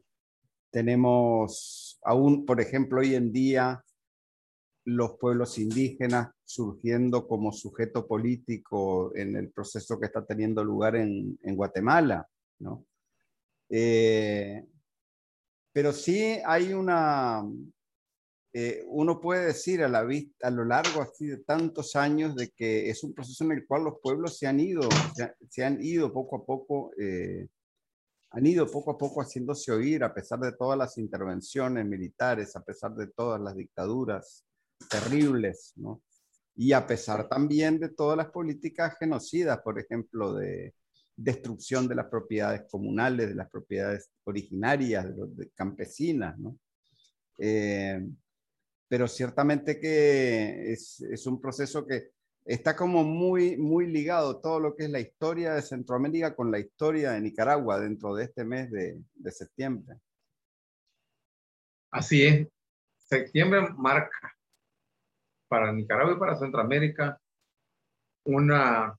[0.71, 3.83] tenemos aún, por ejemplo, hoy en día
[4.85, 11.37] los pueblos indígenas surgiendo como sujeto político en el proceso que está teniendo lugar en,
[11.43, 12.27] Guatemala,
[12.59, 12.85] ¿no?
[13.69, 14.65] Eh,
[15.71, 17.43] pero sí hay una,
[18.51, 22.49] eh, uno puede decir a la vista, a lo largo así de tantos años, de
[22.49, 24.81] que es un proceso en el cual los pueblos se han ido,
[25.49, 27.47] se, han ido poco a poco, eh,
[28.31, 32.63] han ido poco a poco haciéndose oír a pesar de todas las intervenciones militares, a
[32.63, 34.43] pesar de todas las dictaduras
[34.89, 36.01] terribles, ¿no?
[36.55, 40.73] Y a pesar también de todas las políticas genocidas, por ejemplo, de
[41.15, 46.57] destrucción de las propiedades comunales, de las propiedades originarias, de, campesinas, ¿no?
[47.37, 48.01] Eh,
[48.89, 52.09] pero ciertamente que es, un proceso que
[52.43, 56.57] está como muy, muy ligado todo lo que es la historia de Centroamérica con la
[56.57, 59.95] historia de Nicaragua dentro de este mes de, de septiembre.
[61.91, 62.47] Así es.
[62.97, 64.35] Septiembre marca
[65.47, 67.21] para Nicaragua y para Centroamérica
[68.25, 68.97] una,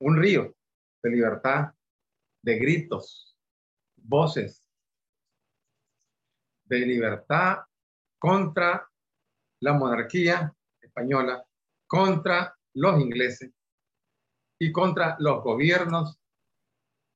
[0.00, 0.54] un río
[1.02, 1.72] de libertad,
[2.42, 3.36] de gritos,
[3.96, 4.68] voces,
[6.64, 7.58] de libertad
[8.22, 8.88] contra
[9.62, 11.44] la monarquía española,
[11.88, 13.50] contra los ingleses
[14.60, 16.20] y contra los gobiernos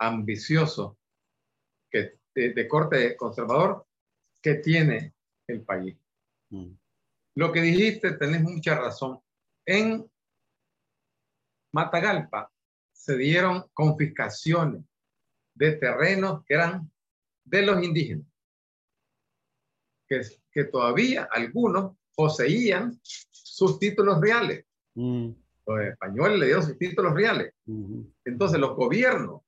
[0.01, 0.97] ambiciosos
[1.89, 3.87] que, de, corte conservador
[4.43, 5.15] que tiene
[5.47, 5.97] el país.
[6.51, 6.73] Mm.
[7.37, 9.23] Lo que dijiste, tenés mucha razón.
[9.65, 10.11] En
[11.73, 12.53] Matagalpa
[12.93, 14.85] se dieron confiscaciones
[15.55, 16.91] de terrenos que eran
[17.45, 18.27] de los indígenas,
[20.09, 20.23] que,
[20.57, 24.65] que todavía algunos poseían sus títulos reales.
[24.95, 25.29] Mm.
[25.67, 27.53] Los españoles le dieron sus títulos reales.
[28.25, 29.43] Entonces los gobiernos,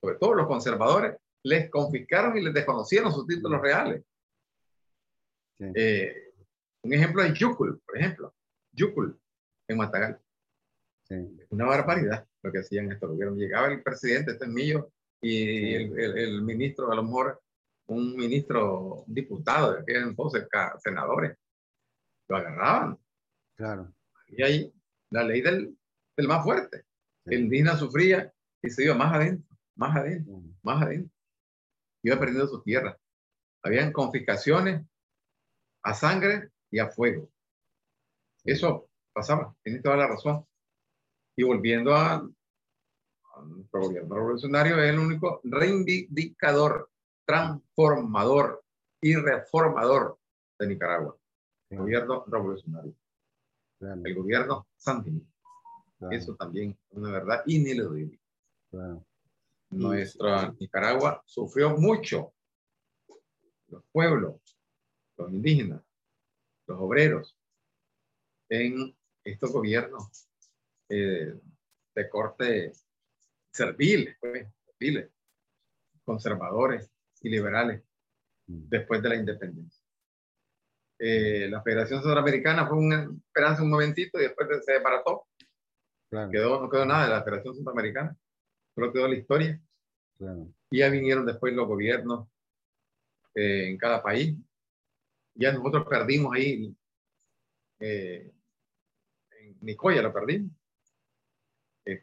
[0.00, 4.02] sobre todo los conservadores, les confiscaron y les desconocieron sus títulos reales.
[5.58, 6.32] Eh,
[6.82, 8.34] un ejemplo es Yucul, por ejemplo.
[8.72, 9.20] Yucul,
[9.68, 10.18] en Matagal.
[11.50, 13.38] Una barbaridad lo que hacían estos gobiernos.
[13.38, 17.42] Llegaba el presidente, este es mío, y el, el, ministro, a lo mejor
[17.86, 20.46] un ministro, un diputado de aquel entonces,
[20.78, 21.36] senadores,
[22.28, 22.98] lo agarraban.
[23.56, 23.92] Claro.
[24.28, 24.72] Y ahí
[25.10, 25.76] la ley del,
[26.16, 26.84] del más fuerte.
[27.24, 31.16] El indígena sufría y se iba más adentro, más adentro, más adentro.
[32.02, 32.98] Iba perdiendo su tierra.
[33.62, 34.84] Habían confiscaciones
[35.82, 37.30] a sangre y a fuego.
[38.44, 40.46] Eso pasaba, tiene toda la razón.
[41.36, 42.28] Y volviendo a,
[43.44, 46.90] nuestro gobierno revolucionario, es el único reivindicador,
[47.26, 48.64] transformador
[49.00, 50.18] y reformador
[50.58, 51.16] de Nicaragua.
[51.68, 52.94] El gobierno revolucionario.
[53.80, 55.32] El gobierno sandinista.
[56.10, 58.18] Eso también es una verdad ineludible.
[59.70, 62.32] Nuestra Nicaragua sufrió mucho.
[63.68, 64.40] Los pueblos,
[65.16, 65.82] los indígenas,
[66.68, 67.36] los obreros,
[68.48, 70.28] en estos gobiernos
[70.88, 71.34] eh,
[71.94, 72.72] de corte
[73.50, 74.46] serviles, pues,
[76.04, 76.95] conservadores
[77.26, 77.82] y liberales
[78.46, 78.68] mm.
[78.68, 79.82] después de la independencia.
[80.98, 85.26] Eh, la Federación Centroamericana fue una esperanza un momentito y después se desbarató.
[86.30, 88.16] Quedó, no quedó nada de la Federación Centroamericana,
[88.74, 89.60] solo quedó la historia.
[90.70, 92.28] Y ya vinieron después los gobiernos
[93.34, 94.34] eh, en cada país.
[95.34, 96.74] Ya nosotros perdimos ahí,
[97.80, 98.32] eh,
[99.40, 100.52] en Nicoya lo perdimos.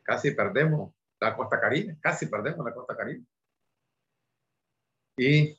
[0.04, 3.24] casi perdemos la costa caribe, casi perdemos la costa caribe.
[5.18, 5.56] Y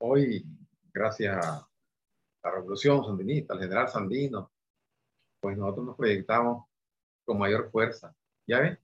[0.00, 0.46] hoy
[0.94, 1.68] gracias a
[2.42, 4.50] la revolución sandinista, al general Sandino,
[5.40, 6.66] pues nosotros nos proyectamos
[7.26, 8.16] con mayor fuerza.
[8.48, 8.78] Ya ven,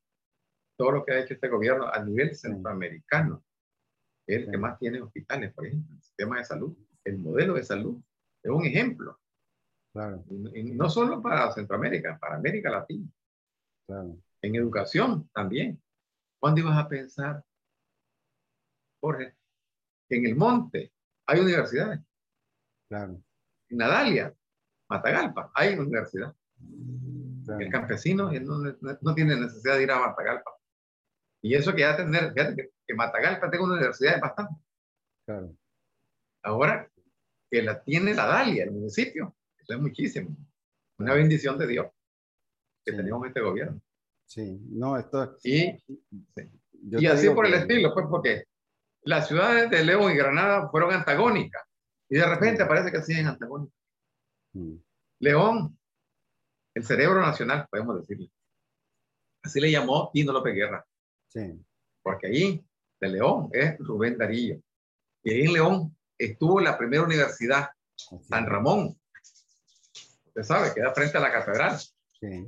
[0.76, 3.42] todo lo que ha hecho este gobierno a nivel centroamericano,
[4.26, 7.64] es el que más tiene hospitales, por ejemplo, el sistema de salud, el modelo de
[7.64, 7.98] salud,
[8.42, 9.18] es un ejemplo.
[9.94, 10.22] Claro.
[10.28, 13.08] Y, no solo para Centroamérica, para América Latina.
[13.86, 14.18] Claro.
[14.42, 15.80] En educación también.
[16.38, 17.42] ¿Cuándo ibas a pensar,
[19.04, 19.34] Jorge,
[20.08, 20.90] que en el monte
[21.26, 22.00] hay universidades.
[22.88, 23.22] Claro.
[23.68, 24.34] En Nadalia,
[24.88, 26.34] Matagalpa, hay universidad.
[27.58, 30.50] El campesino no, no, tiene necesidad de ir a Matagalpa.
[31.42, 34.54] Y eso que ya tener, fíjate que, Matagalpa tenga una universidad es bastante.
[35.26, 35.54] Claro.
[36.42, 36.90] Ahora
[37.50, 40.34] que la tiene la Dalia, el municipio, eso es muchísimo.
[40.98, 41.86] Una bendición de Dios
[42.84, 43.80] que tenemos este gobierno.
[44.26, 45.78] Sí, no, esto Y,
[46.82, 48.44] y así por el estilo, pues porque
[49.04, 51.62] las ciudades de León y Granada fueron antagónicas
[52.08, 53.78] y de repente parece que siguen antagónicas.
[54.52, 54.76] Mm.
[55.20, 55.78] León,
[56.74, 58.30] el cerebro nacional, podemos decirle.
[59.42, 60.84] Así le llamó Tino López Guerra.
[61.28, 61.64] Sí.
[62.02, 62.66] Porque ahí,
[63.00, 64.60] de León, es Rubén Darillo.
[65.22, 67.70] Y ahí en León estuvo la primera universidad,
[68.22, 68.98] San Ramón.
[70.26, 71.78] Usted sabe, queda frente a la catedral.
[71.78, 72.46] Sí.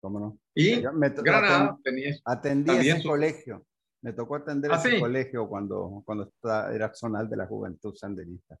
[0.00, 0.38] ¿Cómo no?
[0.54, 3.66] Y Granada tenía, atendí ese colegio.
[4.06, 6.32] Me tocó atender ¿Ah, ese colegio cuando, cuando
[6.72, 8.56] era zonal de la juventud sandinista.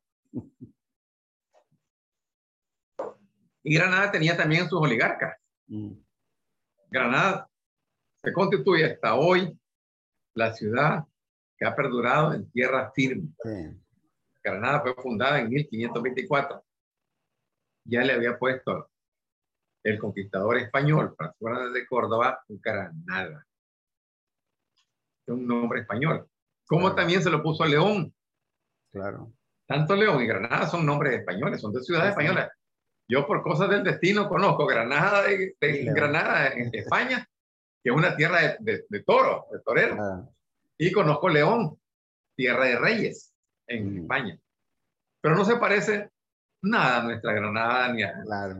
[3.62, 5.38] Y Granada tenía también sus oligarcas.
[5.68, 5.92] Mm.
[6.90, 7.48] Granada
[8.24, 9.56] se constituye hasta hoy
[10.34, 11.04] la ciudad
[11.56, 13.28] que ha perdurado en tierra firme.
[14.42, 16.64] Granada fue fundada en 1524.
[17.84, 18.90] Ya le había puesto
[19.84, 23.45] el conquistador español, Francisco de Córdoba, Granada
[25.26, 26.28] un nombre español.
[26.66, 28.12] Como también se lo puso a León.
[28.92, 29.32] Claro.
[29.66, 32.50] Tanto León y Granada son nombres españoles, son de ciudades españolas.
[33.08, 37.28] Yo por cosas del destino conozco Granada de, Granada en España,
[37.82, 39.96] que es una tierra de, de, toro, de torero.
[40.00, 40.28] Ah.
[40.78, 41.78] Y conozco León,
[42.36, 43.32] tierra de reyes
[43.66, 44.38] en España.
[45.20, 46.10] Pero no se parece
[46.62, 48.14] nada a nuestra Granada ni a,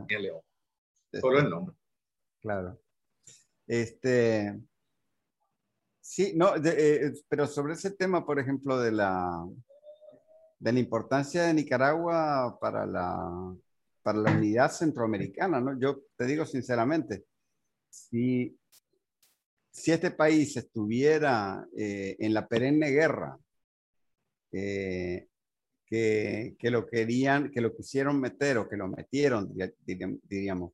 [0.07, 0.41] ni a León.
[1.13, 1.75] Solo el nombre.
[2.41, 2.79] Claro.
[3.67, 4.57] Este,
[6.17, 9.47] Sí, no, eh, pero sobre ese tema, por ejemplo, de la,
[10.57, 13.55] de la importancia de Nicaragua para la,
[14.01, 15.79] para la unidad centroamericana, ¿no?
[15.79, 17.25] Yo te digo sinceramente,
[17.87, 18.57] si,
[19.69, 23.37] si este país estuviera eh, en la perenne guerra,
[24.53, 25.27] eh,
[25.85, 29.53] que, que, lo querían, que lo quisieron meter o que lo metieron,
[29.85, 30.73] diríamos,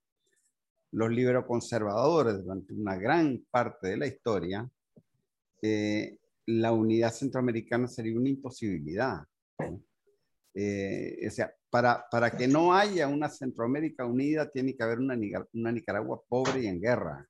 [0.92, 4.72] los liberoconservadores durante una gran parte de la historia,
[5.64, 9.24] eh, la unidad centroamericana sería una imposibilidad.
[10.54, 15.18] Eh, o sea, para, para que no haya una Centroamérica unida, tiene que haber una,
[15.54, 17.26] una Nicaragua pobre y en guerra.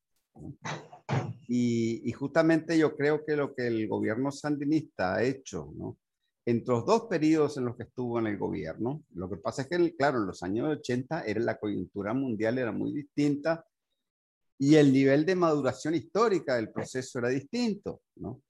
[1.47, 5.99] Y, justamente yo creo que lo que el gobierno sandinista ha hecho, ¿no?
[6.45, 9.67] Entre los dos periodos en los que estuvo en el gobierno, lo que pasa es
[9.69, 13.63] que, claro, en los años 80 era la coyuntura mundial era muy distinta
[14.57, 18.41] y el nivel de maduración histórica del proceso era distinto, ¿no?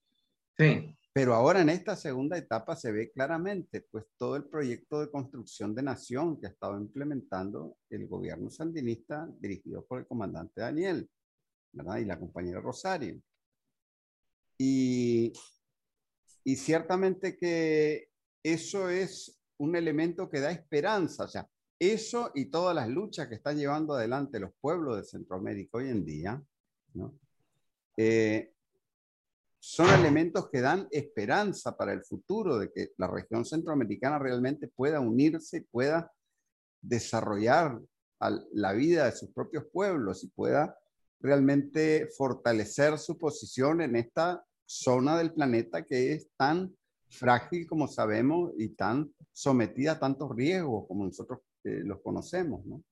[0.57, 0.95] Sí.
[1.13, 5.75] Pero ahora en esta segunda etapa se ve claramente pues todo el proyecto de construcción
[5.75, 11.07] de nación que ha estado implementando el gobierno sandinista dirigido por el comandante Daniel
[11.71, 11.97] ¿verdad?
[11.97, 13.21] y la compañera Rosario.
[14.57, 15.33] Y,
[16.43, 18.09] y ciertamente que
[18.41, 21.47] eso es un elemento que da esperanza, o sea,
[21.89, 26.05] eso y todas las luchas que están llevando adelante los pueblos de Centroamérica hoy en
[26.05, 26.43] día.
[27.97, 28.53] Eh,
[29.59, 34.99] son elementos que dan esperanza para el futuro de que la región centroamericana realmente pueda
[34.99, 36.11] unirse pueda
[36.81, 37.79] desarrollar
[38.51, 40.77] la vida de sus propios pueblos y pueda
[41.19, 46.75] realmente fortalecer su posición en esta zona del planeta que es tan
[47.09, 52.83] frágil como sabemos y tan sometida a tantos riesgos como nosotros eh, los conocemos, ¿no?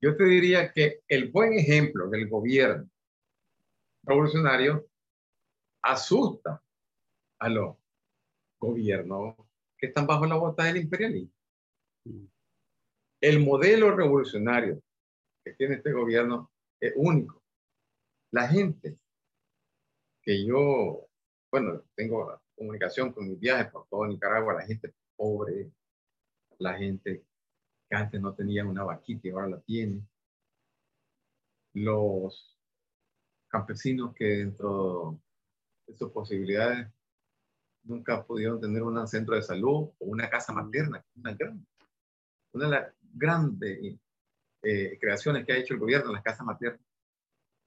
[0.00, 2.90] Yo te diría que el buen ejemplo del gobierno
[4.02, 4.88] revolucionario
[5.82, 6.62] asusta
[7.38, 7.76] a los
[8.58, 9.36] gobiernos
[9.78, 11.32] que están bajo la bota del imperialismo.
[13.20, 14.82] El modelo revolucionario
[15.44, 17.42] que tiene este gobierno es único.
[18.32, 18.98] La gente
[20.22, 21.06] que yo,
[21.50, 25.70] bueno, tengo comunicación con mis viajes por todo Nicaragua, la gente pobre,
[26.62, 27.24] la gente
[27.88, 30.06] que antes no tenía una vaquita y ahora la tiene,
[31.74, 32.58] los
[33.48, 35.20] campesinos que dentro
[35.86, 36.88] de sus posibilidades
[37.84, 41.66] nunca pudieron tener un centro de salud o una casa materna, una, gran,
[42.52, 43.98] una de las grandes
[44.62, 46.80] eh, creaciones que ha hecho el gobierno en las casas maternas.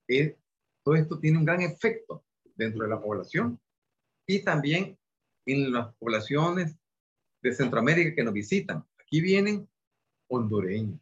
[0.07, 0.35] Es,
[0.83, 2.23] todo esto tiene un gran efecto
[2.55, 3.59] dentro de la población
[4.25, 4.97] y también
[5.45, 6.77] en las poblaciones
[7.49, 8.83] de Centroamérica que nos visitan.
[8.99, 9.69] Aquí vienen
[10.27, 10.99] hondureños,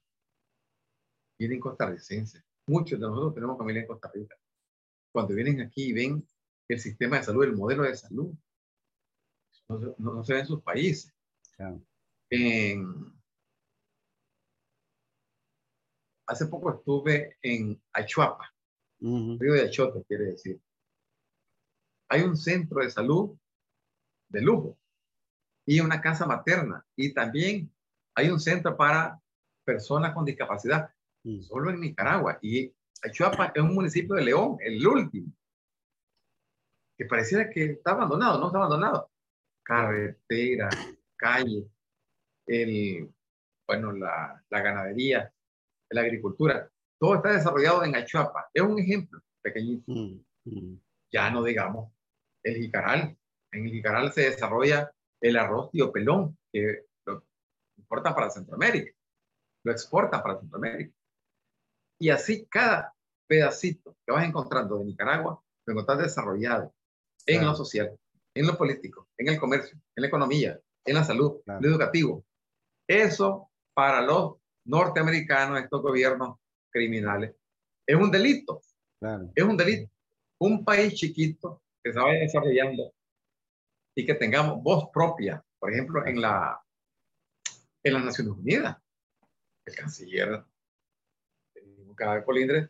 [1.39, 2.43] vienen costarricenses.
[2.67, 4.35] Muchos de nosotros tenemos familia en Costa Rica
[5.13, 6.27] cuando vienen aquí y ven
[6.67, 8.33] el sistema de salud, el modelo de salud,
[9.97, 11.13] no, se ve en sus países.
[16.25, 18.53] hace poco estuve en Achuapa,
[18.99, 20.59] río de Achote, quiere decir.
[22.09, 23.37] Hay un centro de salud
[24.29, 24.77] de lujo
[25.65, 27.71] y una casa materna y también
[28.15, 29.19] hay un centro para
[29.65, 30.89] personas con discapacidad,
[31.23, 31.41] mm.
[31.41, 32.37] solo en Nicaragua.
[32.41, 32.73] Y
[33.11, 35.31] Chuapa es un municipio de León, el último,
[36.97, 39.11] que pareciera que está abandonado, no está abandonado.
[39.63, 40.69] Carretera,
[41.15, 41.65] calle,
[42.45, 43.09] el,
[43.65, 45.33] bueno, la, la ganadería,
[45.89, 48.49] la agricultura, todo está desarrollado en Achuapa.
[48.53, 49.91] Es un ejemplo pequeñito.
[49.91, 50.79] Mm, mm.
[51.11, 51.91] Ya no digamos
[52.43, 53.17] el jicaral.
[53.51, 54.91] En el jicaral se desarrolla
[55.23, 57.23] el arroz tío pelón, que lo
[57.77, 58.91] importa para Centroamérica,
[59.63, 60.93] lo exporta para Centroamérica.
[61.99, 62.93] Y así cada
[63.25, 66.73] pedacito que vas encontrando de Nicaragua, lo encontrás desarrollado
[67.25, 67.97] en lo social,
[68.35, 72.25] en lo político, en el comercio, en la economía, en la salud, en lo educativo.
[72.85, 76.37] Eso para los norteamericanos, estos gobiernos
[76.69, 77.33] criminales,
[77.87, 78.61] es un delito.
[79.35, 79.89] Es un delito.
[80.39, 82.93] Un país chiquito que se vaya desarrollando
[83.95, 86.61] y que tengamos voz propia, por ejemplo, en, la,
[87.83, 88.77] en las Naciones Unidas.
[89.65, 90.43] El canciller
[91.95, 92.69] cada colindre,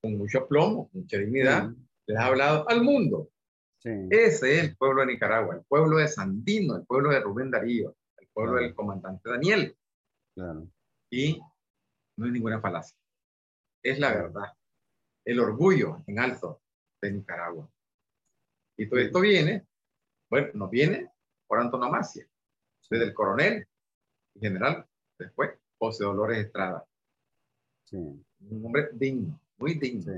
[0.00, 1.70] con mucho plomo, mucha dignidad,
[2.06, 3.30] les ha hablado al mundo.
[3.82, 7.94] Ese es el pueblo de Nicaragua, el pueblo de Sandino, el pueblo de Rubén Darío,
[8.16, 9.76] el pueblo del comandante Daniel.
[11.10, 11.40] Y
[12.16, 12.96] no hay ninguna falacia.
[13.82, 14.52] Es la verdad.
[15.24, 16.62] El orgullo en alto
[17.00, 17.70] de Nicaragua.
[18.76, 19.66] Y todo esto viene,
[20.28, 21.10] bueno, nos viene
[21.46, 22.26] por antonomasia,
[22.90, 23.66] desde el coronel,
[24.40, 24.86] general,
[25.18, 26.86] después José Dolores Estrada.
[27.92, 30.12] Un hombre digno, muy digno.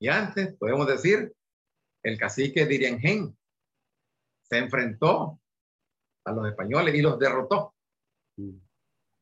[0.00, 1.34] Y antes, podemos decir,
[2.02, 3.36] el cacique Diriangén
[4.42, 5.40] se enfrentó
[6.24, 7.74] a los españoles y los derrotó.
[8.36, 8.56] Mm.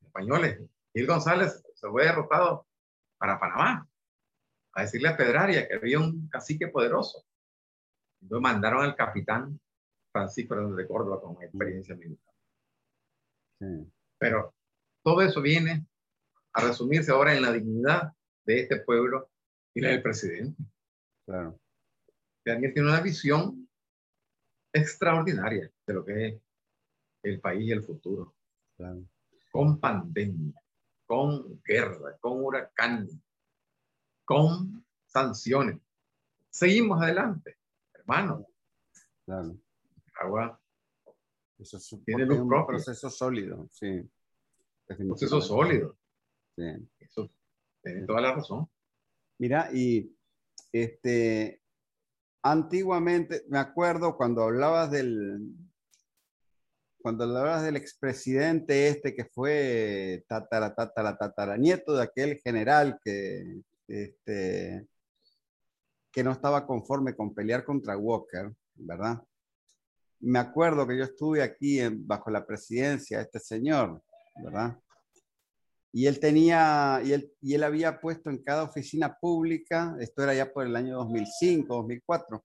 [0.04, 0.60] Españoles.
[0.92, 2.66] Gil González se fue derrotado
[3.18, 3.88] para Panamá
[4.72, 7.24] a decirle a Pedraria que había un cacique poderoso.
[8.20, 9.60] Entonces mandaron al capitán
[10.12, 12.34] Francisco de Córdoba con experiencia militar.
[14.18, 14.54] Pero
[15.02, 15.86] todo eso viene
[16.52, 18.12] a resumirse ahora en la dignidad
[18.44, 19.30] de este pueblo
[19.74, 20.62] y la del presidente.
[21.26, 21.60] Claro.
[22.44, 23.68] Daniel tiene una visión
[24.72, 26.42] extraordinaria de lo que es
[27.22, 28.34] el país y el futuro.
[29.50, 30.54] Con pandemia,
[31.06, 33.08] con guerra, con huracán,
[34.24, 35.80] con sanciones.
[36.50, 37.58] Seguimos adelante,
[38.06, 38.46] hermano.
[39.24, 39.56] Claro.
[40.20, 40.60] Agua
[41.58, 42.66] Eso es Tiene luz un propia.
[42.66, 43.88] proceso sólido, sí.
[44.88, 45.96] un proceso sólido.
[46.56, 46.64] Sí.
[47.00, 47.30] Eso
[47.82, 48.68] tiene toda la razón.
[49.38, 50.14] Mira, y
[50.72, 51.60] este,
[52.42, 55.54] antiguamente, me acuerdo cuando hablabas del,
[57.02, 63.60] cuando hablabas del expresidente este que fue tatara, tatara, tatara, nieto de aquel general que,
[63.88, 64.86] este,
[66.16, 69.22] que no estaba conforme con pelear contra Walker, ¿verdad?
[70.20, 74.02] Me acuerdo que yo estuve aquí en- bajo la presidencia de este señor,
[74.42, 74.80] ¿verdad?
[75.92, 80.32] Y él tenía, y él, y él había puesto en cada oficina pública, esto era
[80.32, 82.42] ya por el año 2005, 2004,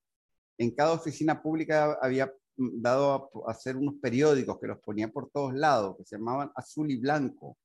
[0.57, 5.53] en cada oficina pública había dado a, hacer unos periódicos que los ponía por todos
[5.53, 7.57] lados, que se llamaban Azul y Blanco.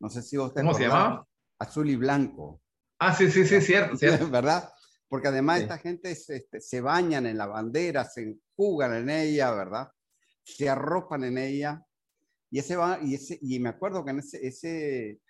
[0.00, 1.26] No sé si vos te ¿Cómo se llamaba?
[1.58, 2.60] Azul y Blanco.
[2.98, 4.28] Ah, sí, sí, sí, cierto, cierto.
[4.30, 4.70] ¿verdad?
[5.10, 5.62] Porque además Sí.
[5.64, 9.90] esta gente se, este, se bañan en la bandera, se enjugan en ella, ¿verdad?
[10.44, 11.84] Se arropan en ella.
[12.50, 15.20] Y ese va, y ese, y me acuerdo que en ese, ese,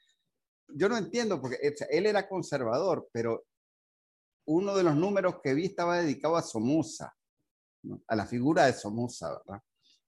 [0.69, 1.59] yo no entiendo, porque
[1.91, 3.47] él era conservador, pero
[4.47, 7.15] uno de los números que vi estaba dedicado a Somoza,
[7.83, 8.03] ¿no?
[8.07, 9.63] a la figura de Somoza, ¿verdad?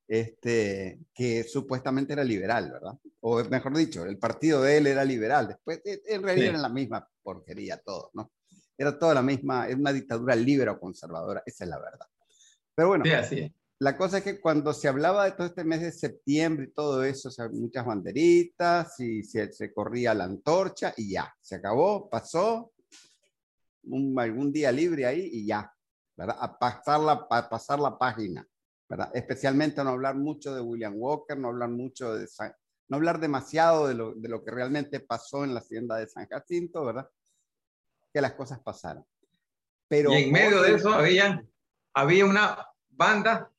[0.06, 2.98] Este, que supuestamente era liberal, ¿verdad?
[3.20, 5.48] O mejor dicho, el partido de él era liberal.
[5.48, 6.50] Después, eh, en realidad Sí.
[6.50, 8.30] era la misma porquería todo, ¿no?
[8.76, 12.06] Era toda la misma, es una dictadura libre o conservadora, esa es la verdad.
[12.74, 15.80] Pero bueno, Sí, así la cosa es que cuando se hablaba de todo este mes
[15.80, 20.94] de septiembre y todo eso, o sea, muchas banderitas y se, se corría la antorcha
[20.96, 22.72] y ya, se acabó, pasó,
[23.84, 25.72] un, algún día libre ahí y ya,
[26.16, 26.36] ¿verdad?
[26.38, 28.46] A pasar la, a pasar la página,
[28.88, 29.10] ¿verdad?
[29.14, 32.54] Especialmente no hablar mucho de William Walker, no hablar mucho de San-
[32.88, 36.28] no hablar demasiado de lo, de lo que realmente pasó en la hacienda de San
[36.28, 37.08] Jacinto, ¿verdad?
[38.12, 39.04] Que las cosas pasaran.
[39.88, 41.44] Pero y en medio de eso había,
[41.94, 43.50] había una banda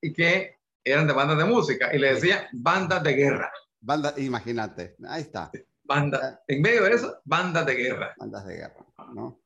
[0.00, 3.52] y que eran de bandas de música y le decían bandas de guerra.
[3.80, 5.50] Banda, imagínate, ahí está.
[5.82, 8.14] Banda, en medio de eso, bandas de guerra.
[8.16, 9.40] bandas de guerra, ¿no?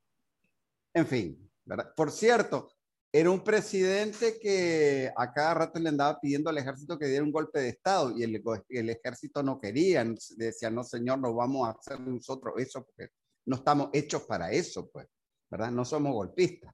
[0.94, 1.92] En fin, ¿verdad?
[1.94, 2.72] Por cierto,
[3.12, 7.32] era un presidente que a cada rato le andaba pidiendo al ejército que diera un
[7.32, 10.04] golpe de Estado y el, el ejército no quería,
[10.36, 13.08] decía, no señor, no vamos a hacer nosotros eso porque
[13.50, 15.08] no estamos hechos para eso, pues,
[15.50, 15.72] ¿verdad?
[15.72, 16.72] No somos golpistas.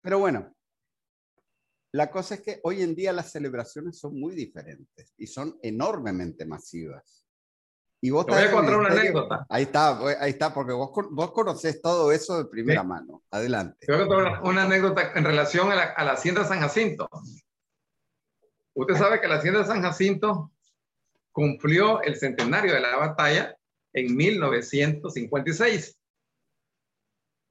[0.00, 0.50] Pero bueno,
[1.92, 6.46] la cosa es que hoy en día las celebraciones son muy diferentes y son enormemente
[6.46, 7.26] masivas.
[8.00, 9.44] Y vos Te voy a contar una anécdota.
[9.50, 13.22] Ahí está, ahí está, porque vos, vos conocés todo eso de primera mano.
[13.30, 13.84] Adelante.
[13.86, 16.48] Te voy a contar una, una anécdota en relación a la, a la hacienda de
[16.48, 17.10] San Jacinto.
[18.72, 20.50] Usted sabe que la hacienda de San Jacinto
[21.30, 23.57] cumplió el centenario de la batalla
[23.92, 25.98] en 1956.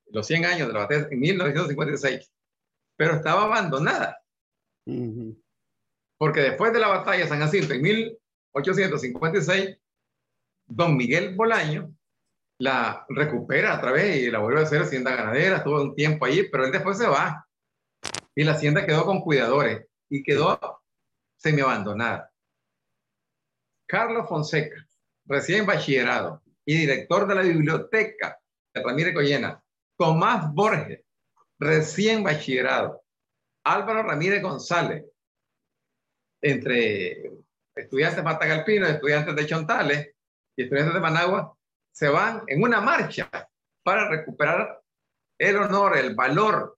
[0.08, 2.32] Los 100 años de la batalla en 1956.
[2.96, 4.22] Pero estaba abandonada,
[4.86, 5.40] Ujú.
[6.18, 9.78] porque después de la batalla de San Jacinto en 1856,
[10.68, 11.94] don Miguel Bolaño
[12.60, 16.50] la recupera a través y la vuelve a hacer hacienda ganadera, estuvo un tiempo allí,
[16.50, 17.48] pero él después se va.
[18.34, 20.60] Y la hacienda quedó con cuidadores y quedó
[21.38, 22.32] semi abandonada.
[23.88, 24.87] Carlos Fonseca,
[25.28, 28.40] recién bachillerado y director de la biblioteca
[28.74, 29.62] de Ramírez Collena.
[29.98, 31.04] Tomás Borges,
[31.60, 33.04] recién bachillerado.
[33.64, 35.06] Álvaro Ramírez González,
[36.42, 37.32] entre
[37.76, 40.16] estudiantes matagalpinos, estudiantes de Chontales
[40.56, 41.58] y estudiantes de Managua,
[41.92, 43.30] se van en una marcha
[43.84, 44.82] para recuperar
[45.38, 46.78] el honor, el valor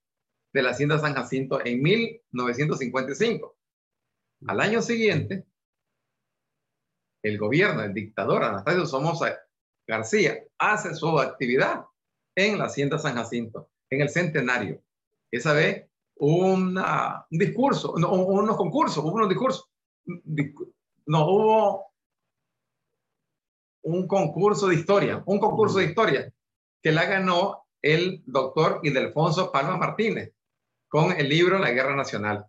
[0.54, 3.58] de la hacienda San Jacinto en 1955.
[4.47, 5.45] Al año siguiente,
[7.24, 9.38] el gobierno, el dictador Anastasio Somoza
[9.88, 11.86] García, hace su actividad
[12.36, 14.82] en la hacienda San Jacinto, en el centenario.
[15.32, 19.70] Esa vez, una, un discurso, no, unos concursos, hubo unos discursos.
[21.06, 21.94] No hubo
[23.84, 26.34] un concurso de historia, un concurso de historia
[26.82, 30.34] que la ganó el doctor Ildefonso Palma Martínez
[30.88, 32.46] con el libro La Guerra Nacional.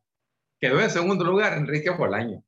[0.61, 2.45] Quedó en segundo lugar Enrique Bolaño,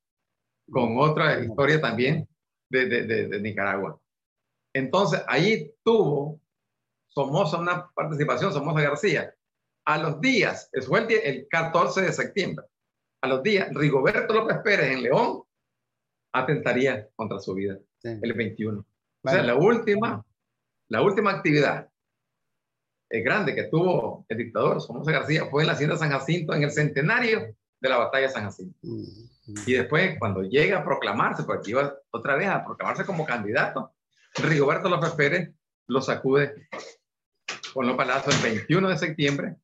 [0.72, 2.26] con otra historia también
[2.70, 4.00] de, de, de, de Nicaragua.
[4.74, 6.40] Entonces, ahí tuvo
[7.08, 9.34] Somoza una participación, Somoza García.
[9.84, 12.64] A los días, fue el, día, el 14 de septiembre,
[13.20, 15.42] a los días, Rigoberto López Pérez en León
[16.32, 18.08] atentaría contra su vida Sí.
[18.20, 18.72] el 21.
[18.74, 18.86] Bueno.
[19.22, 20.24] O sea, la última,
[20.88, 21.88] la última actividad
[23.10, 26.64] eh, grande que tuvo el dictador Somoza García fue en la hacienda San Jacinto en
[26.64, 28.78] el centenario de la batalla de San Jacinto.
[29.66, 33.92] Y después, cuando llega a proclamarse, porque iba otra vez a proclamarse como candidato,
[34.36, 35.50] Rigoberto López Pérez
[35.88, 36.68] lo sacude
[37.74, 39.56] con los palazos el 21 de septiembre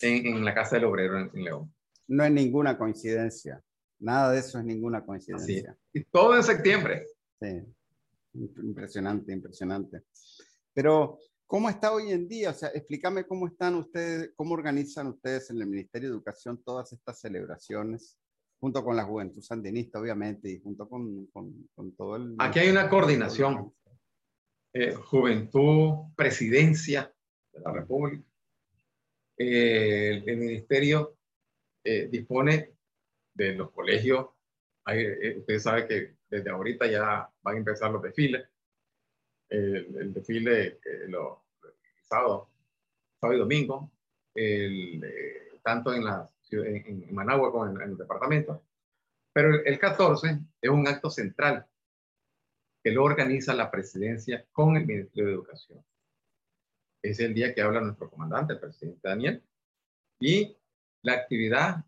[0.00, 1.72] en, la Casa del Obrero en, León.
[2.08, 3.62] No es ninguna coincidencia.
[4.00, 5.76] Nada de eso es ninguna coincidencia.
[5.92, 7.06] Y todo en septiembre.
[7.40, 7.62] Sí.
[8.34, 10.02] Impresionante, impresionante.
[10.74, 12.50] Pero, ¿cómo está hoy en día?
[12.50, 16.92] O sea, explícame cómo están ustedes, cómo organizan ustedes en el Ministerio de Educación todas
[16.92, 18.18] estas celebraciones,
[18.60, 22.34] junto con la Juventud Sandinista, obviamente, y junto con, con, todo el...
[22.38, 23.72] Aquí hay una coordinación.
[24.72, 27.12] Eh, juventud, presidencia
[27.52, 28.24] de la República.
[29.38, 31.16] Eh, el, ministerio
[31.84, 32.74] eh, dispone
[33.34, 34.28] de los colegios.
[34.84, 38.46] Hay, usted sabe que desde ahorita ya van a empezar los desfiles.
[39.48, 41.44] El, desfile lo,
[42.08, 42.48] sábado,
[43.20, 43.90] sábado y domingo,
[45.62, 48.62] tanto en, la, en, Managua como en, el departamento.
[49.32, 51.66] Pero el 14 es un acto central
[52.82, 55.84] que lo organiza la presidencia con el Ministerio de Educación.
[57.02, 59.42] Es el día que habla nuestro comandante, el presidente Daniel.
[60.20, 60.56] Y
[61.02, 61.84] la actividad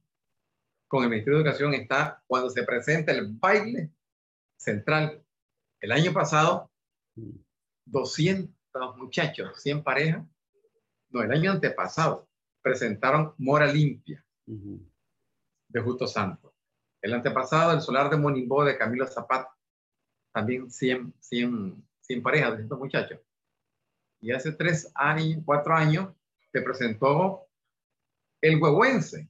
[0.89, 3.91] con el Ministerio de Educación está cuando se presenta el baile
[4.57, 5.25] central.
[5.81, 6.71] El año pasado,
[7.91, 10.25] 200 muchachos, 100 parejas,
[11.11, 12.29] no, el año antepasado,
[12.63, 16.55] presentaron Mora Limpia de Justo Santo.
[17.01, 19.55] El antepasado, el solar de Monimbó de Camilo Zapata,
[20.33, 23.21] también 100, 100, 100 parejas de estos muchachos.
[24.21, 26.13] Y hace tres años, cuatro años,
[26.53, 27.47] se presentó
[28.41, 29.29] el huehuense.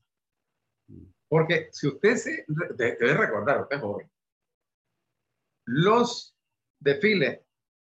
[1.28, 4.10] Porque si usted se debe recordar, usted es joven,
[5.66, 6.34] los
[6.80, 7.40] desfiles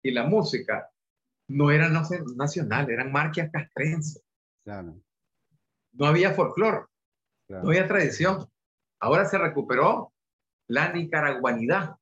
[0.06, 0.88] y la música
[1.48, 1.92] no eran
[2.36, 4.22] nacionales, eran marchas castrenses.
[4.64, 6.86] No había folclore,
[7.48, 8.48] no había tradición.
[9.00, 10.12] Ahora se recuperó
[10.68, 11.96] la nicaraguanidad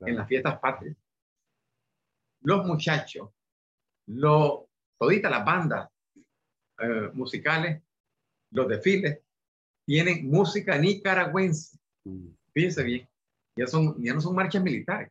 [0.00, 0.96] en las fiestas patrias.
[2.42, 3.30] Los muchachos,
[4.06, 4.68] lo,
[4.98, 5.90] todita las bandas
[6.78, 7.82] eh, musicales,
[8.52, 9.20] los desfiles,
[9.84, 11.76] tienen música nicaragüense.
[12.04, 12.28] Mm.
[12.52, 13.08] Fíjense bien,
[13.56, 15.10] ya, son, ya no son marchas militares.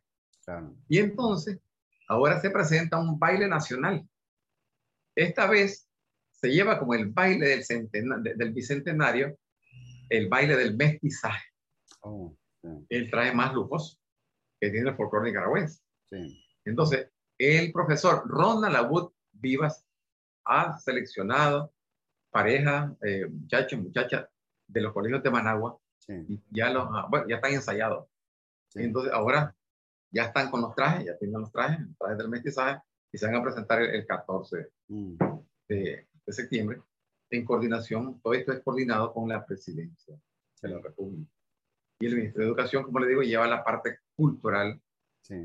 [0.88, 1.60] Y entonces,
[2.12, 4.06] ahora se presenta un baile nacional.
[5.16, 5.88] Esta vez
[6.30, 9.38] se lleva como el baile del, del bicentenario,
[10.08, 11.44] el baile del mestizaje.
[12.02, 12.36] Oh,
[12.88, 13.98] el traje más lujoso
[14.60, 15.82] que tiene el folclore nicaragüense.
[16.64, 17.08] Entonces,
[17.38, 19.84] el profesor Ronald Abud Vivas
[20.44, 21.72] ha seleccionado
[22.30, 24.28] parejas, eh, muchachos, muchachas
[24.66, 28.08] de los colegios de Managua, y ya, los, bueno, ya están ensayados.
[28.74, 29.54] Entonces, ahora
[30.12, 33.26] ya están con los trajes, ya tienen los trajes, los trajes del mestizaje, y se
[33.26, 35.16] van a presentar el, 14 mm.
[35.68, 36.80] de, de, septiembre
[37.30, 40.16] en coordinación, todo esto es coordinado con la presidencia
[40.60, 41.30] de la República.
[42.00, 44.80] Y el Ministerio de Educación, como le digo, lleva la parte cultural,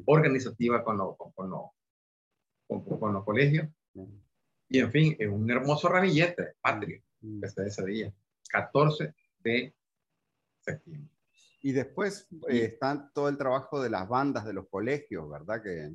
[0.05, 1.31] organizativa con, con,
[2.67, 3.67] con, los colegios.
[4.69, 7.43] Y en fin, es un hermoso ramillete patrio mm.
[7.43, 8.13] este ese día,
[8.49, 9.73] 14 de
[10.59, 11.16] septiembre.
[11.61, 15.61] Y después eh, está todo el trabajo de las bandas de los colegios, ¿verdad?
[15.61, 15.91] Que,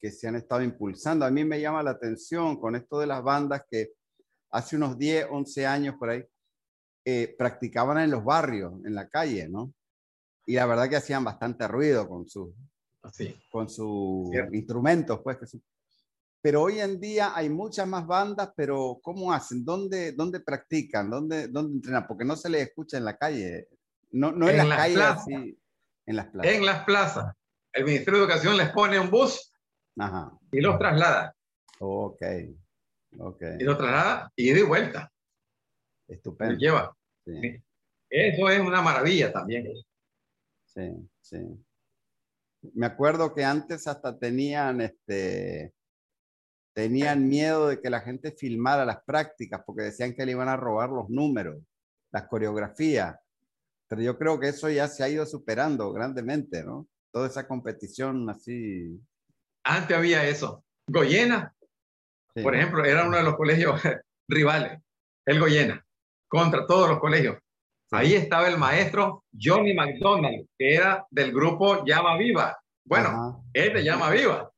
[0.00, 1.24] que se han estado impulsando.
[1.24, 3.92] A mí me llama la atención con esto de las bandas que
[4.50, 6.24] hace unos 10, 11 años por ahí,
[7.04, 9.72] eh, practicaban en los barrios, en la calle, ¿no?
[10.46, 12.50] Y la verdad que hacían bastante ruido con sus
[13.50, 15.38] con sus instrumentos, pues.
[16.42, 19.64] Pero hoy en día hay muchas más bandas, pero ¿cómo hacen?
[19.64, 21.10] ¿Dónde, dónde practican?
[21.10, 22.06] ¿Dónde, ¿Dónde entrenan?
[22.06, 23.68] Porque no se les escucha en la calle.
[24.12, 24.98] No, no en, las, calles,
[26.06, 26.52] en las plazas.
[26.52, 27.34] En las plazas.
[27.72, 29.52] El Ministerio de Educación les pone un bus
[30.52, 31.34] y los traslada.
[31.78, 32.22] Ok.
[33.58, 35.12] Y los traslada y de vuelta.
[36.08, 36.56] Estupendo.
[36.56, 36.96] lleva.
[38.08, 39.72] Eso es una maravilla también.
[40.64, 41.38] Sí, sí.
[42.74, 45.72] Me acuerdo que antes hasta tenían, este,
[46.74, 50.56] tenían miedo de que la gente filmara las prácticas porque decían que le iban a
[50.56, 51.62] robar los números,
[52.12, 53.16] las coreografías.
[53.90, 56.86] Pero yo creo que eso ya se ha ido superando grandemente, ¿no?
[57.12, 59.00] Toda esa competición así.
[59.64, 60.64] Antes había eso.
[60.86, 61.52] Goyena,
[62.40, 63.80] por ejemplo, era uno de los colegios
[64.28, 64.80] rivales,
[65.26, 65.84] el Goyena
[66.28, 67.36] contra todos los colegios.
[67.90, 72.56] Ahí estaba el maestro Johnny McDonald, que era del grupo Llama Viva.
[72.84, 74.52] Bueno, él de Llama Viva.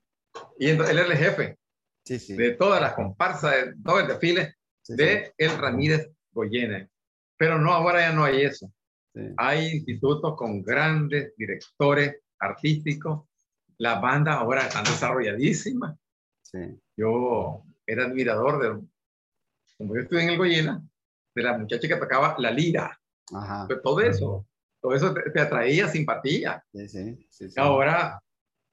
[0.59, 1.59] Y entonces él era el jefe
[2.05, 4.57] de todas las comparsas, de todo el desfile
[4.89, 6.87] de El Ramírez Goyena.
[7.39, 8.71] Pero no, ahora ya no hay eso.
[9.37, 13.29] Hay institutos con grandes directores artísticos.
[13.79, 15.99] Las bandas ahora están desarrolladísimas.
[16.97, 18.87] Yo era admirador de,
[19.79, 20.83] como yo estuve en el Goyena,
[21.35, 22.99] de la muchacha que tocaba la lira.
[23.67, 24.47] Pues todo eso,
[24.81, 26.65] todo eso te, atraía simpatía.
[26.73, 26.89] Sí,
[27.31, 28.23] sí, Ahora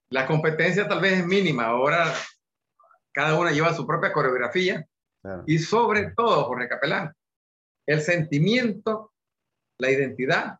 [0.09, 1.65] La competencia tal vez es mínima.
[1.65, 2.13] Ahora
[3.11, 4.85] cada una lleva su propia coreografía.
[5.45, 7.13] Y sobre todo, Jorge Capelán,
[7.85, 9.08] el sentimiento,
[9.79, 10.59] la identidad,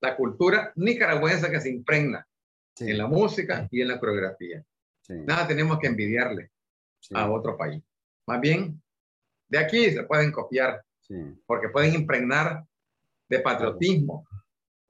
[0.00, 2.26] la cultura nicaragüense que se impregna
[2.78, 4.64] en la música y en la coreografía.
[5.08, 6.50] Nada tenemos que envidiarle
[7.14, 7.82] a otro país.
[8.26, 8.80] Más bien,
[9.48, 10.84] de aquí se pueden copiar,
[11.46, 12.64] porque pueden impregnar
[13.28, 14.26] de patriotismo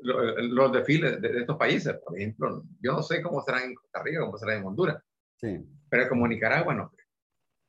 [0.01, 1.95] los, desfiles de, estos países.
[2.05, 5.03] Por ejemplo, yo no sé cómo serán en Costa Rica, cómo serán en Honduras,
[5.89, 6.93] pero como Nicaragua no.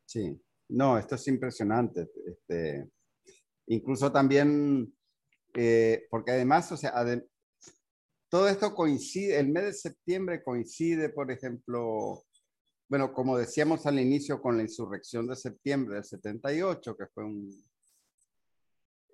[0.05, 2.09] Sí, no, esto es impresionante.
[2.25, 2.89] Este,
[3.67, 4.91] incluso también,
[5.55, 6.93] eh, porque además, o sea,
[8.29, 12.23] todo esto coincide, el mes de septiembre coincide, por ejemplo,
[12.87, 17.49] bueno, como decíamos al inicio con la insurrección de septiembre del 78, que fue un...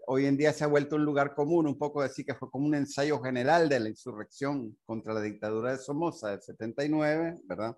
[0.08, 2.68] Hoy en día se ha vuelto un lugar común, un poco decir que fue como
[2.68, 7.76] un ensayo general de la insurrección contra la dictadura de Somoza del 79, ¿verdad?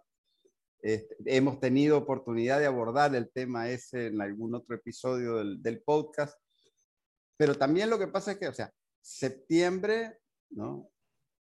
[0.81, 5.81] Este, hemos tenido oportunidad de abordar el tema ese en algún otro episodio del, del
[5.81, 6.37] podcast,
[7.37, 8.71] pero también lo que pasa es que, o sea,
[9.01, 10.19] septiembre,
[10.49, 10.89] ¿no?